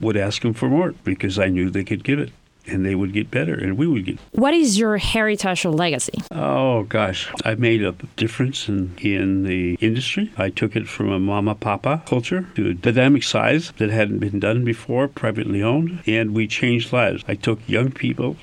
would 0.00 0.16
ask 0.16 0.42
them 0.42 0.54
for 0.54 0.68
more 0.68 0.92
because 1.04 1.38
I 1.38 1.48
knew 1.48 1.70
they 1.70 1.84
could 1.84 2.04
give 2.04 2.18
it 2.18 2.30
and 2.68 2.84
they 2.84 2.94
would 2.94 3.12
get 3.12 3.30
better 3.30 3.54
and 3.54 3.78
we 3.78 3.86
would 3.86 4.04
get 4.04 4.18
what 4.32 4.54
is 4.54 4.78
your 4.78 4.96
heritage 4.98 5.64
or 5.64 5.70
legacy? 5.70 6.20
Oh 6.30 6.84
gosh. 6.84 7.32
I 7.44 7.54
made 7.54 7.82
a 7.82 7.92
difference 8.16 8.68
in, 8.68 8.94
in 8.98 9.44
the 9.44 9.74
industry. 9.80 10.32
I 10.36 10.50
took 10.50 10.76
it 10.76 10.88
from 10.88 11.10
a 11.10 11.18
mama 11.18 11.54
papa 11.54 12.02
culture 12.06 12.48
to 12.56 12.70
a 12.70 12.74
dynamic 12.74 13.22
size 13.22 13.72
that 13.78 13.90
hadn't 13.90 14.18
been 14.18 14.40
done 14.40 14.64
before 14.64 15.08
privately 15.08 15.62
owned 15.62 16.00
and 16.06 16.34
we 16.34 16.46
changed 16.46 16.92
lives. 16.92 17.24
I 17.28 17.34
took 17.34 17.60
young 17.68 17.90
people 17.90 18.36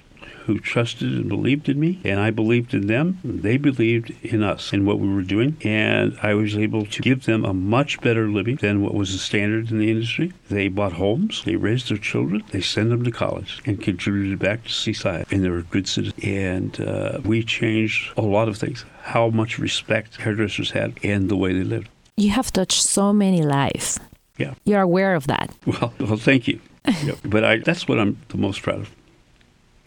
who 0.45 0.59
trusted 0.59 1.11
and 1.11 1.29
believed 1.29 1.69
in 1.69 1.79
me, 1.79 1.99
and 2.03 2.19
I 2.19 2.31
believed 2.31 2.73
in 2.73 2.87
them. 2.87 3.19
They 3.23 3.57
believed 3.57 4.13
in 4.23 4.43
us 4.43 4.73
and 4.73 4.85
what 4.85 4.99
we 4.99 5.13
were 5.13 5.21
doing, 5.21 5.57
and 5.63 6.17
I 6.21 6.33
was 6.33 6.57
able 6.57 6.85
to 6.85 7.01
give 7.01 7.25
them 7.25 7.45
a 7.45 7.53
much 7.53 8.01
better 8.01 8.27
living 8.27 8.57
than 8.57 8.81
what 8.81 8.93
was 8.93 9.13
the 9.13 9.19
standard 9.19 9.71
in 9.71 9.79
the 9.79 9.89
industry. 9.89 10.33
They 10.49 10.67
bought 10.67 10.93
homes, 10.93 11.43
they 11.45 11.55
raised 11.55 11.89
their 11.89 11.97
children, 11.97 12.43
they 12.51 12.61
sent 12.61 12.89
them 12.89 13.03
to 13.03 13.11
college, 13.11 13.61
and 13.65 13.81
contributed 13.81 14.39
back 14.39 14.63
to 14.63 14.69
society, 14.69 15.33
and 15.33 15.43
they 15.43 15.49
were 15.49 15.61
good 15.61 15.87
citizens. 15.87 16.23
And 16.23 16.79
uh, 16.81 17.19
we 17.23 17.43
changed 17.43 18.11
a 18.17 18.21
lot 18.21 18.47
of 18.47 18.57
things. 18.57 18.85
How 19.01 19.29
much 19.29 19.59
respect 19.59 20.17
hairdressers 20.17 20.71
had 20.71 20.97
and 21.03 21.29
the 21.29 21.37
way 21.37 21.53
they 21.53 21.63
lived. 21.63 21.89
You 22.17 22.31
have 22.31 22.51
touched 22.51 22.83
so 22.83 23.11
many 23.11 23.41
lives. 23.41 23.99
Yeah. 24.37 24.53
You're 24.65 24.81
aware 24.81 25.15
of 25.15 25.27
that. 25.27 25.55
Well, 25.65 25.93
well 25.99 26.17
thank 26.17 26.47
you. 26.47 26.59
yep. 27.03 27.17
But 27.23 27.43
I, 27.43 27.57
that's 27.57 27.87
what 27.87 27.99
I'm 27.99 28.17
the 28.29 28.37
most 28.37 28.61
proud 28.61 28.81
of 28.81 28.91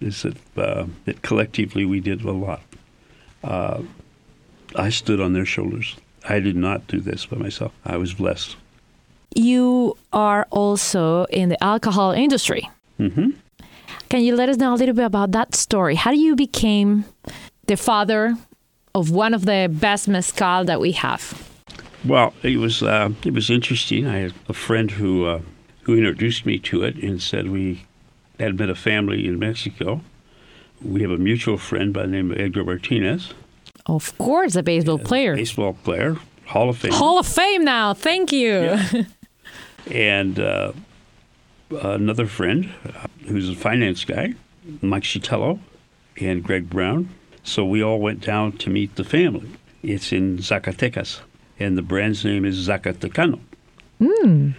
is 0.01 0.23
that 0.23 0.37
uh, 0.57 0.87
that 1.05 1.23
collectively 1.23 1.85
we 1.85 2.01
did 2.01 2.23
a 2.23 2.33
lot. 2.33 2.63
Uh, 3.43 3.83
I 4.75 4.91
stood 4.91 5.21
on 5.21 5.33
their 5.33 5.47
shoulders. 5.47 5.97
I 6.29 6.41
did 6.41 6.57
not 6.57 6.87
do 6.89 7.01
this 7.01 7.27
by 7.27 7.37
myself. 7.37 7.73
I 7.85 7.97
was 7.97 8.15
blessed. 8.15 8.57
You 9.35 9.97
are 10.13 10.47
also 10.51 11.25
in 11.27 11.51
the 11.51 11.63
alcohol 11.63 12.13
industry. 12.13 12.69
Mm-hmm. 12.99 13.31
Can 14.09 14.23
you 14.23 14.35
let 14.35 14.49
us 14.49 14.57
know 14.57 14.75
a 14.75 14.77
little 14.77 14.95
bit 14.95 15.05
about 15.05 15.33
that 15.33 15.55
story? 15.55 15.95
How 15.95 16.11
do 16.11 16.19
you 16.19 16.37
became 16.37 17.05
the 17.67 17.77
father 17.77 18.37
of 18.95 19.11
one 19.11 19.35
of 19.35 19.45
the 19.45 19.69
best 19.71 20.09
mezcal 20.09 20.65
that 20.65 20.81
we 20.81 20.93
have? 20.93 21.51
Well, 22.05 22.33
it 22.43 22.59
was 22.59 22.83
uh, 22.83 23.11
it 23.25 23.33
was 23.33 23.51
interesting. 23.51 24.07
I 24.07 24.19
had 24.19 24.35
a 24.49 24.53
friend 24.53 24.91
who 24.91 25.27
uh, 25.27 25.41
who 25.83 25.97
introduced 25.97 26.47
me 26.47 26.59
to 26.59 26.83
it 26.85 26.97
and 26.97 27.21
said 27.21 27.51
we 27.51 27.85
had 28.39 28.59
met 28.59 28.71
a 28.71 28.75
family 28.75 29.27
in 29.27 29.39
Mexico. 29.39 30.01
We 30.83 31.03
have 31.03 31.11
a 31.11 31.19
mutual 31.19 31.59
friend 31.59 31.93
by 31.93 32.03
the 32.03 32.09
name 32.09 32.31
of 32.31 32.39
Edgar 32.39 32.65
Martinez. 32.65 33.33
Of 33.87 34.17
course, 34.19 34.57
a 34.57 34.63
baseball 34.63 34.99
player. 34.99 35.37
Baseball 35.37 35.75
player, 35.85 36.17
Hall 36.45 36.69
of 36.69 36.79
Fame. 36.79 36.93
Hall 36.93 37.19
of 37.19 37.27
Fame 37.27 37.65
now. 37.65 37.95
Thank 37.95 38.33
you. 38.33 38.53
Yeah. 38.53 39.03
and 39.91 40.39
uh, 40.39 40.73
another 41.71 42.27
friend 42.27 42.73
uh, 42.85 43.07
who's 43.27 43.49
a 43.49 43.55
finance 43.55 44.05
guy, 44.05 44.35
Mike 44.83 45.05
Chitello, 45.05 45.61
and 46.21 46.43
Greg 46.43 46.69
Brown. 46.69 47.09
So 47.45 47.65
we 47.65 47.83
all 47.83 48.01
went 48.01 48.21
down 48.21 48.53
to 48.53 48.71
meet 48.71 48.97
the 48.97 49.05
family. 49.05 49.49
It's 49.83 50.13
in 50.13 50.39
Zacatecas, 50.39 51.21
and 51.61 51.79
the 51.79 51.83
brand's 51.83 52.25
name 52.25 52.45
is 52.45 52.69
Zacatecano. 52.69 53.39
Mm 54.01 54.55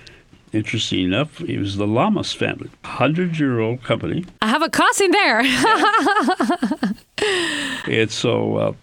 interesting 0.53 1.05
enough, 1.05 1.41
it 1.41 1.60
was 1.60 1.77
the 1.77 1.88
Lamas 1.88 2.33
family, 2.33 2.69
hundred 2.83 3.39
year 3.39 3.60
old 3.60 3.83
company. 3.83 4.25
I 4.41 4.47
have 4.47 4.62
a 4.62 4.69
cousin 4.69 5.12
there. 5.12 5.39
and 7.88 8.12
so 8.12 8.57
uh, 8.57 8.73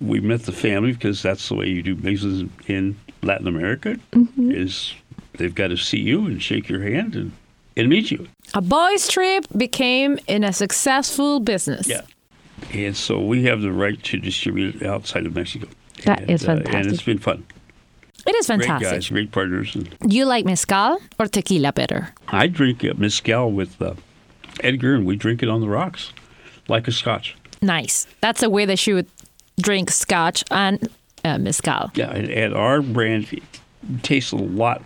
we 0.00 0.20
met 0.20 0.42
the 0.42 0.52
family 0.52 0.92
because 0.92 1.22
that's 1.22 1.48
the 1.48 1.54
way 1.54 1.68
you 1.68 1.82
do 1.82 1.94
business 1.94 2.48
in 2.66 2.98
Latin 3.22 3.46
America. 3.46 3.96
Mm-hmm. 4.12 4.52
Is 4.52 4.94
they've 5.34 5.54
got 5.54 5.68
to 5.68 5.76
see 5.76 6.00
you 6.00 6.26
and 6.26 6.42
shake 6.42 6.68
your 6.68 6.82
hand 6.82 7.14
and 7.14 7.32
and 7.76 7.88
meet 7.88 8.10
you. 8.10 8.28
A 8.54 8.60
boys' 8.60 9.08
trip 9.08 9.46
became 9.56 10.18
in 10.26 10.44
a 10.44 10.52
successful 10.52 11.40
business. 11.40 11.88
Yeah. 11.88 12.02
And 12.72 12.96
so 12.96 13.20
we 13.20 13.44
have 13.44 13.60
the 13.60 13.72
right 13.72 14.00
to 14.04 14.18
distribute 14.18 14.76
it 14.76 14.86
outside 14.86 15.26
of 15.26 15.34
Mexico. 15.34 15.68
That 16.04 16.20
and, 16.20 16.30
is 16.30 16.48
uh, 16.48 16.62
and 16.66 16.86
it's 16.86 17.02
been 17.02 17.18
fun. 17.18 17.44
It 18.26 18.34
is 18.36 18.46
fantastic. 18.46 18.88
Great 18.88 18.92
guys, 18.92 19.08
great 19.08 19.32
partners. 19.32 19.72
Do 19.72 20.16
You 20.16 20.26
like 20.26 20.44
mezcal 20.44 20.98
or 21.18 21.26
tequila 21.26 21.72
better? 21.72 22.14
I 22.28 22.46
drink 22.46 22.84
uh, 22.84 22.94
mezcal 22.96 23.50
with 23.50 23.80
uh, 23.82 23.94
Edgar, 24.60 24.94
and 24.94 25.04
we 25.06 25.16
drink 25.16 25.42
it 25.42 25.48
on 25.48 25.60
the 25.60 25.68
rocks, 25.68 26.12
like 26.68 26.86
a 26.88 26.92
scotch. 26.92 27.36
Nice. 27.60 28.06
That's 28.20 28.40
the 28.40 28.50
way 28.50 28.64
they 28.64 28.76
would 28.92 29.06
drink 29.60 29.90
scotch 29.90 30.44
and 30.50 30.88
uh, 31.24 31.38
mezcal. 31.38 31.90
Yeah, 31.94 32.10
and, 32.10 32.28
and 32.28 32.54
our 32.54 32.82
brand 32.82 33.40
tastes 34.02 34.32
a 34.32 34.36
lot 34.36 34.82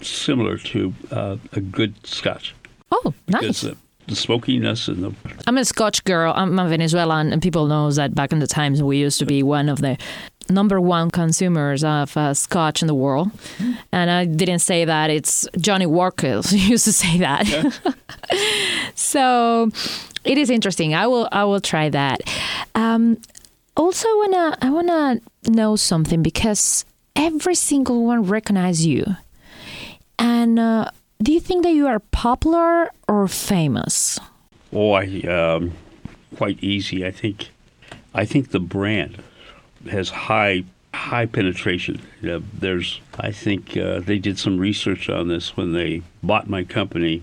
similar 0.00 0.58
to 0.58 0.94
uh, 1.10 1.36
a 1.52 1.60
good 1.60 1.94
scotch. 2.06 2.54
Oh, 2.90 3.14
nice. 3.28 3.40
Because 3.40 3.60
the, 3.62 3.76
the 4.06 4.16
smokiness 4.16 4.88
and 4.88 5.02
the 5.02 5.12
I'm 5.46 5.56
a 5.56 5.64
Scotch 5.64 6.04
girl. 6.04 6.32
I'm 6.36 6.58
a 6.58 6.68
Venezuelan, 6.68 7.32
and 7.32 7.40
people 7.40 7.66
knows 7.66 7.96
that 7.96 8.14
back 8.14 8.32
in 8.32 8.40
the 8.40 8.46
times 8.46 8.82
we 8.82 8.98
used 8.98 9.18
to 9.20 9.26
be 9.26 9.42
one 9.42 9.68
of 9.68 9.80
the 9.80 9.96
number 10.48 10.80
one 10.80 11.10
consumers 11.10 11.84
of 11.84 12.16
uh, 12.16 12.34
Scotch 12.34 12.82
in 12.82 12.88
the 12.88 12.94
world. 12.94 13.30
And 13.92 14.10
I 14.10 14.24
didn't 14.24 14.60
say 14.60 14.84
that. 14.84 15.10
It's 15.10 15.46
Johnnie 15.58 15.86
Walker 15.86 16.40
used 16.50 16.84
to 16.84 16.92
say 16.92 17.18
that. 17.18 17.46
so 18.94 19.70
it 20.24 20.38
is 20.38 20.50
interesting. 20.50 20.94
I 20.94 21.06
will 21.06 21.28
I 21.32 21.44
will 21.44 21.60
try 21.60 21.88
that. 21.90 22.20
Um, 22.74 23.18
also, 23.76 24.08
wanna 24.18 24.56
I 24.60 24.70
wanna 24.70 25.20
know 25.48 25.76
something 25.76 26.22
because 26.22 26.84
every 27.16 27.54
single 27.54 28.04
one 28.04 28.24
recognize 28.24 28.86
you. 28.86 29.04
And 30.18 30.58
uh, 30.58 30.90
do 31.22 31.32
you 31.32 31.40
think 31.40 31.64
that 31.64 31.72
you 31.72 31.86
are 31.86 31.98
popular 31.98 32.90
or 33.08 33.28
famous? 33.28 34.18
Oh, 34.72 34.92
I 34.92 35.20
um, 35.22 35.72
quite 36.36 36.62
easy. 36.62 37.04
I 37.04 37.10
think, 37.10 37.50
I 38.14 38.24
think 38.24 38.50
the 38.50 38.60
brand 38.60 39.22
has 39.90 40.10
high 40.10 40.64
high 40.94 41.26
penetration. 41.26 42.00
Uh, 42.26 42.40
there's, 42.52 43.00
I 43.18 43.32
think 43.32 43.76
uh, 43.76 44.00
they 44.00 44.18
did 44.18 44.38
some 44.38 44.58
research 44.58 45.08
on 45.08 45.28
this 45.28 45.56
when 45.56 45.72
they 45.72 46.02
bought 46.22 46.48
my 46.48 46.64
company, 46.64 47.22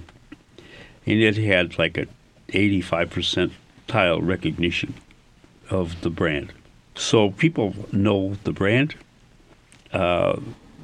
and 1.06 1.22
it 1.22 1.38
had 1.38 1.78
like 1.78 1.98
a 1.98 2.08
85% 2.50 3.52
tile 3.88 4.22
recognition 4.22 4.93
of 5.69 6.02
the 6.02 6.10
brand. 6.10 6.52
So 6.95 7.32
people 7.32 7.74
know 7.91 8.36
the 8.43 8.52
brand. 8.52 8.95
Uh, 9.93 10.39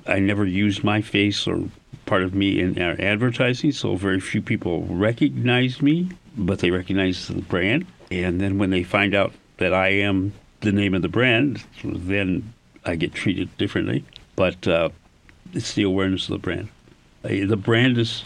I 0.07 0.19
never 0.19 0.45
used 0.45 0.83
my 0.83 1.01
face 1.01 1.47
or 1.47 1.63
part 2.05 2.23
of 2.23 2.35
me 2.35 2.59
in 2.59 2.79
our 2.81 2.95
advertising, 2.99 3.71
so 3.71 3.95
very 3.95 4.19
few 4.19 4.41
people 4.41 4.83
recognize 4.83 5.81
me, 5.81 6.11
but 6.37 6.59
they 6.59 6.69
recognize 6.69 7.27
the 7.27 7.41
brand. 7.41 7.85
And 8.11 8.39
then 8.39 8.59
when 8.59 8.69
they 8.69 8.83
find 8.83 9.15
out 9.15 9.33
that 9.57 9.73
I 9.73 9.89
am 9.89 10.33
the 10.65 10.71
name 10.71 10.93
of 10.93 11.01
the 11.01 11.07
brand, 11.07 11.63
then 11.83 12.53
I 12.83 12.95
get 12.95 13.13
treated 13.13 13.55
differently. 13.57 14.03
But 14.35 14.67
uh, 14.67 14.89
it's 15.53 15.73
the 15.73 15.83
awareness 15.83 16.27
of 16.27 16.33
the 16.33 16.39
brand. 16.39 16.67
Uh, 17.23 17.47
The 17.47 17.57
brand 17.57 17.97
is 17.97 18.25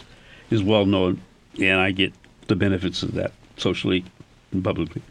is 0.50 0.62
well 0.62 0.84
known, 0.86 1.20
and 1.60 1.78
I 1.80 1.92
get 1.92 2.12
the 2.48 2.56
benefits 2.56 3.02
of 3.04 3.14
that 3.14 3.30
socially 3.56 4.04
and 4.52 4.64
publicly. 4.64 5.02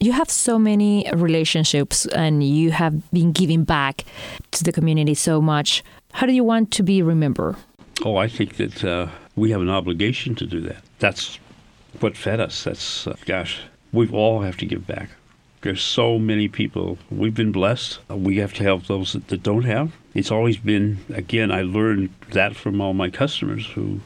you 0.00 0.12
have 0.12 0.30
so 0.30 0.58
many 0.58 1.04
relationships 1.12 2.06
and 2.14 2.42
you 2.42 2.70
have 2.70 2.94
been 3.10 3.32
giving 3.32 3.64
back 3.64 4.04
to 4.52 4.62
the 4.64 4.72
community 4.72 5.14
so 5.14 5.40
much. 5.40 5.82
How 6.12 6.26
do 6.26 6.32
you 6.32 6.44
want 6.44 6.70
to 6.76 6.82
be 6.82 7.02
remembered? 7.02 7.56
Oh, 8.04 8.16
I 8.24 8.28
think 8.28 8.56
that 8.56 8.84
uh, 8.84 9.08
we 9.36 9.50
have 9.50 9.60
an 9.60 9.68
obligation 9.68 10.34
to 10.36 10.46
do 10.46 10.60
that. 10.68 10.76
That's 11.00 11.38
what 12.00 12.16
fed 12.16 12.40
us. 12.40 12.64
That's, 12.64 13.06
uh, 13.06 13.16
gosh, 13.26 13.60
we 13.92 14.08
all 14.08 14.40
have 14.42 14.56
to 14.58 14.66
give 14.66 14.86
back. 14.86 15.08
There's 15.62 15.82
so 15.82 16.18
many 16.18 16.48
people. 16.48 16.98
We've 17.10 17.34
been 17.34 17.52
blessed. 17.52 17.98
We 18.08 18.36
have 18.36 18.54
to 18.54 18.62
help 18.62 18.86
those 18.86 19.12
that, 19.12 19.28
that 19.28 19.42
don't 19.42 19.64
have. 19.64 19.92
It's 20.14 20.30
always 20.30 20.56
been, 20.56 20.98
again, 21.12 21.50
I 21.50 21.62
learned 21.62 22.10
that 22.30 22.56
from 22.56 22.80
all 22.80 22.94
my 22.94 23.10
customers 23.10 23.66
who, 23.66 24.00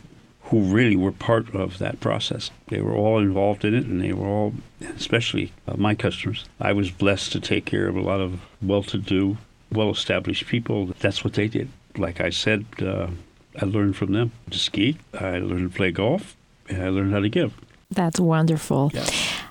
who 0.45 0.61
really 0.61 0.97
were 0.97 1.13
part 1.13 1.55
of 1.55 1.79
that 1.79 2.01
process. 2.01 2.51
They 2.69 2.81
were 2.81 2.95
all 2.95 3.19
involved 3.19 3.65
in 3.65 3.75
it, 3.75 3.85
and 3.85 4.03
they 4.03 4.13
were 4.13 4.27
all, 4.27 4.55
especially 4.97 5.53
uh, 5.69 5.77
my 5.77 5.95
customers. 5.95 6.45
I 6.61 6.73
was 6.73 6.91
blessed 6.91 7.33
to 7.33 7.41
take 7.41 7.65
care 7.67 7.87
of 7.87 7.97
a 7.97 8.01
lot 8.01 8.21
of 8.21 8.41
well-to-do, 8.63 9.37
well-established 9.71 10.47
people. 10.47 10.87
That's 11.01 11.23
what 11.25 11.35
they 11.35 11.49
did. 11.49 11.69
Like 11.97 12.21
I 12.21 12.31
said, 12.31 12.65
uh, 12.81 13.09
I 13.61 13.67
learned 13.67 13.97
from 13.97 14.13
them 14.13 14.33
to 14.51 14.59
ski. 14.59 14.97
I 15.13 15.39
learned 15.39 15.73
to 15.73 15.77
play 15.77 15.93
golf, 15.93 16.37
and 16.69 16.83
I 16.83 16.89
learned 16.89 17.13
how 17.13 17.21
to 17.21 17.29
give. 17.29 17.53
That's 17.91 18.19
wonderful. 18.19 18.91
Yeah. 18.95 19.07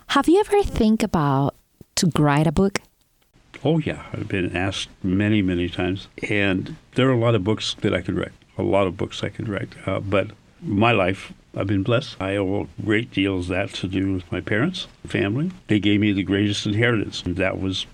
Have 0.07 0.27
you 0.27 0.39
ever 0.39 0.63
think 0.63 1.03
about 1.03 1.50
to 2.01 2.21
write 2.21 2.47
a 2.47 2.51
book? 2.51 2.81
Oh 3.63 3.77
yeah, 3.77 4.03
I've 4.13 4.27
been 4.27 4.55
asked 4.55 4.89
many, 5.03 5.41
many 5.41 5.69
times, 5.69 6.07
and 6.29 6.75
there 6.95 7.07
are 7.09 7.13
a 7.13 7.17
lot 7.17 7.35
of 7.35 7.43
books 7.43 7.75
that 7.81 7.93
I 7.93 8.01
could 8.01 8.17
write. 8.17 8.31
A 8.57 8.63
lot 8.63 8.87
of 8.87 8.97
books 8.97 9.23
I 9.23 9.29
could 9.29 9.47
write, 9.47 9.69
uh, 9.85 9.99
but 9.99 10.31
my 10.61 10.91
life, 10.91 11.31
I've 11.55 11.67
been 11.67 11.83
blessed. 11.83 12.17
I 12.19 12.35
owe 12.37 12.61
a 12.61 12.83
great 12.83 13.11
deal 13.11 13.37
of 13.37 13.47
that 13.47 13.69
to 13.75 13.87
do 13.87 14.13
with 14.13 14.31
my 14.31 14.41
parents, 14.41 14.87
family. 15.05 15.51
They 15.67 15.79
gave 15.79 15.99
me 15.99 16.11
the 16.11 16.23
greatest 16.23 16.65
inheritance, 16.65 17.23
that 17.25 17.59
was 17.59 17.85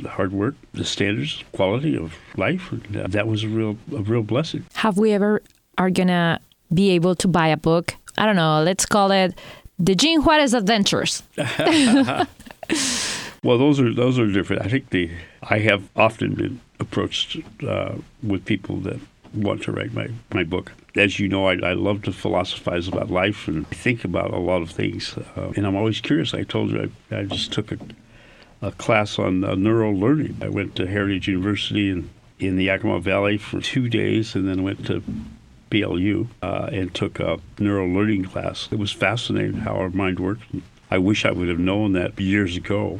the 0.00 0.08
hard 0.10 0.32
work, 0.32 0.54
the 0.74 0.84
standards, 0.84 1.42
quality 1.52 1.96
of 1.96 2.14
life. 2.36 2.72
Uh, 2.72 3.06
that 3.08 3.26
was 3.26 3.44
a 3.44 3.48
real, 3.48 3.78
a 3.92 4.02
real 4.02 4.22
blessing. 4.22 4.64
Have 4.74 4.98
we 4.98 5.12
ever 5.12 5.42
are 5.78 5.90
gonna 5.90 6.40
be 6.72 6.90
able 6.90 7.14
to 7.16 7.28
buy 7.28 7.48
a 7.48 7.56
book? 7.56 7.94
I 8.18 8.26
don't 8.26 8.36
know. 8.36 8.62
Let's 8.62 8.86
call 8.86 9.10
it 9.10 9.38
the 9.78 9.94
Gene 9.94 10.22
Juarez 10.22 10.54
Adventures. 10.54 11.22
Well, 13.46 13.58
those 13.58 13.78
are 13.78 13.94
those 13.94 14.18
are 14.18 14.26
different. 14.26 14.62
I 14.62 14.68
think 14.68 14.90
the 14.90 15.08
I 15.40 15.60
have 15.60 15.88
often 15.94 16.34
been 16.34 16.60
approached 16.80 17.36
uh, 17.62 17.94
with 18.20 18.44
people 18.44 18.78
that 18.78 18.98
want 19.32 19.62
to 19.62 19.72
write 19.72 19.92
my, 19.94 20.08
my 20.34 20.42
book. 20.42 20.72
As 20.96 21.20
you 21.20 21.28
know, 21.28 21.46
I, 21.46 21.52
I 21.52 21.74
love 21.74 22.02
to 22.02 22.12
philosophize 22.12 22.88
about 22.88 23.08
life 23.08 23.46
and 23.46 23.64
think 23.68 24.04
about 24.04 24.34
a 24.34 24.38
lot 24.38 24.62
of 24.62 24.72
things, 24.72 25.16
uh, 25.16 25.52
and 25.54 25.64
I'm 25.64 25.76
always 25.76 26.00
curious. 26.00 26.34
I 26.34 26.42
told 26.42 26.72
you 26.72 26.90
I, 27.12 27.16
I 27.18 27.22
just 27.22 27.52
took 27.52 27.70
a, 27.70 27.78
a 28.62 28.72
class 28.72 29.16
on 29.16 29.44
uh, 29.44 29.54
neural 29.54 29.94
learning. 29.94 30.38
I 30.42 30.48
went 30.48 30.74
to 30.76 30.88
Heritage 30.88 31.28
University 31.28 31.88
in 31.88 32.10
in 32.40 32.56
the 32.56 32.64
Yakima 32.64 32.98
Valley 32.98 33.38
for 33.38 33.60
two 33.60 33.88
days, 33.88 34.34
and 34.34 34.48
then 34.48 34.64
went 34.64 34.84
to 34.86 35.04
BLU 35.70 36.26
uh, 36.42 36.68
and 36.72 36.92
took 36.92 37.20
a 37.20 37.38
neural 37.60 37.88
learning 37.88 38.24
class. 38.24 38.68
It 38.72 38.80
was 38.80 38.90
fascinating 38.90 39.60
how 39.60 39.76
our 39.76 39.90
mind 39.90 40.18
works. 40.18 40.42
I 40.90 40.98
wish 40.98 41.24
I 41.24 41.30
would 41.30 41.48
have 41.48 41.60
known 41.60 41.92
that 41.92 42.18
years 42.18 42.56
ago. 42.56 42.98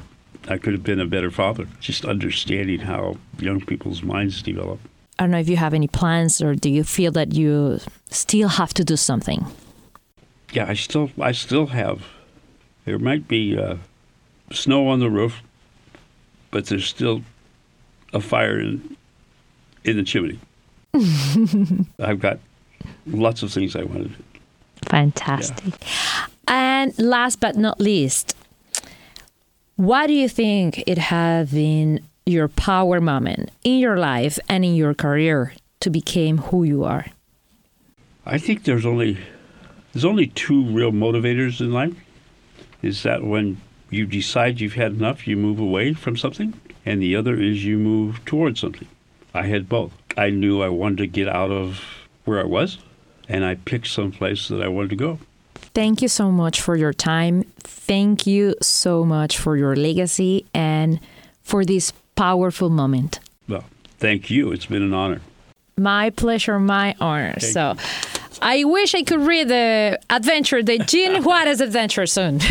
I 0.48 0.58
could 0.58 0.72
have 0.72 0.84
been 0.84 1.00
a 1.00 1.06
better 1.06 1.30
father. 1.30 1.66
Just 1.80 2.04
understanding 2.04 2.80
how 2.80 3.16
young 3.38 3.60
people's 3.60 4.02
minds 4.02 4.42
develop. 4.42 4.78
I 5.18 5.24
don't 5.24 5.30
know 5.30 5.38
if 5.38 5.48
you 5.48 5.56
have 5.56 5.74
any 5.74 5.88
plans 5.88 6.42
or 6.42 6.54
do 6.54 6.68
you 6.68 6.84
feel 6.84 7.10
that 7.12 7.32
you 7.34 7.80
still 8.10 8.48
have 8.48 8.74
to 8.74 8.84
do 8.84 8.96
something? 8.96 9.46
Yeah, 10.52 10.66
I 10.68 10.74
still, 10.74 11.10
I 11.20 11.32
still 11.32 11.66
have. 11.66 12.02
There 12.84 12.98
might 12.98 13.26
be 13.26 13.58
uh, 13.58 13.76
snow 14.52 14.88
on 14.88 15.00
the 15.00 15.10
roof, 15.10 15.42
but 16.50 16.66
there's 16.66 16.86
still 16.86 17.22
a 18.12 18.20
fire 18.20 18.60
in, 18.60 18.96
in 19.84 19.96
the 19.96 20.02
chimney. 20.02 20.38
I've 21.98 22.20
got 22.20 22.38
lots 23.06 23.42
of 23.42 23.52
things 23.52 23.74
I 23.74 23.82
want 23.82 24.02
to 24.04 24.08
do. 24.08 24.24
Fantastic. 24.84 25.74
And 26.46 26.96
last 26.98 27.40
but 27.40 27.56
not 27.56 27.80
least, 27.80 28.35
what 29.76 30.06
do 30.06 30.14
you 30.14 30.28
think 30.28 30.82
it 30.86 30.98
has 30.98 31.52
been 31.52 32.00
your 32.24 32.48
power 32.48 33.00
moment 33.00 33.50
in 33.62 33.78
your 33.78 33.98
life 33.98 34.38
and 34.48 34.64
in 34.64 34.74
your 34.74 34.94
career 34.94 35.52
to 35.80 35.90
become 35.90 36.38
who 36.38 36.64
you 36.64 36.84
are? 36.84 37.06
I 38.24 38.38
think 38.38 38.64
there's 38.64 38.86
only 38.86 39.18
there's 39.92 40.04
only 40.04 40.28
two 40.28 40.64
real 40.64 40.92
motivators 40.92 41.60
in 41.60 41.72
life. 41.72 41.94
Is 42.82 43.02
that 43.04 43.22
when 43.22 43.60
you 43.90 44.06
decide 44.06 44.60
you've 44.60 44.74
had 44.74 44.92
enough, 44.92 45.26
you 45.26 45.36
move 45.36 45.58
away 45.58 45.92
from 45.92 46.16
something, 46.16 46.58
and 46.84 47.00
the 47.00 47.14
other 47.16 47.40
is 47.40 47.64
you 47.64 47.78
move 47.78 48.24
towards 48.24 48.60
something. 48.60 48.88
I 49.32 49.46
had 49.46 49.68
both. 49.68 49.92
I 50.16 50.30
knew 50.30 50.62
I 50.62 50.68
wanted 50.68 50.98
to 50.98 51.06
get 51.06 51.28
out 51.28 51.50
of 51.50 51.80
where 52.24 52.40
I 52.40 52.44
was, 52.44 52.78
and 53.28 53.44
I 53.44 53.54
picked 53.54 53.88
some 53.88 54.10
place 54.10 54.48
that 54.48 54.62
I 54.62 54.68
wanted 54.68 54.90
to 54.90 54.96
go. 54.96 55.18
Thank 55.76 56.00
you 56.00 56.08
so 56.08 56.30
much 56.30 56.62
for 56.62 56.74
your 56.74 56.94
time. 56.94 57.44
Thank 57.58 58.26
you 58.26 58.54
so 58.62 59.04
much 59.04 59.36
for 59.36 59.58
your 59.58 59.76
legacy 59.76 60.46
and 60.54 60.98
for 61.42 61.66
this 61.66 61.92
powerful 62.14 62.70
moment. 62.70 63.20
Well, 63.46 63.64
thank 63.98 64.30
you. 64.30 64.52
It's 64.52 64.64
been 64.64 64.82
an 64.82 64.94
honor. 64.94 65.20
My 65.76 66.08
pleasure, 66.08 66.58
my 66.58 66.94
honor. 66.98 67.38
so 67.40 67.76
I 68.40 68.64
wish 68.64 68.94
I 68.94 69.02
could 69.02 69.20
read 69.20 69.48
the 69.48 70.00
adventure, 70.08 70.62
the 70.62 70.78
Gene 70.78 71.22
Juarez 71.22 71.60
adventure 71.60 72.06
soon. 72.06 72.40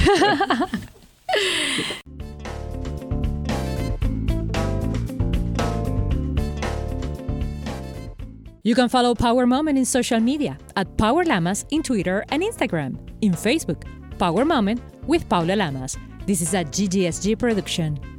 You 8.66 8.74
can 8.74 8.90
follow 8.90 9.14
Power 9.14 9.46
Moment 9.46 9.78
in 9.78 9.86
social 9.86 10.20
media 10.20 10.58
at 10.76 10.98
Power 10.98 11.24
Lamas 11.24 11.68
in 11.70 11.84
Twitter 11.84 12.26
and 12.30 12.42
Instagram. 12.42 12.98
In 13.22 13.34
Facebook, 13.34 13.84
Power 14.18 14.44
Moment 14.44 14.82
with 15.06 15.30
Paula 15.30 15.56
Lamas. 15.56 15.96
This 16.26 16.42
is 16.42 16.56
a 16.56 16.64
GGSG 16.64 17.38
production. 17.38 18.15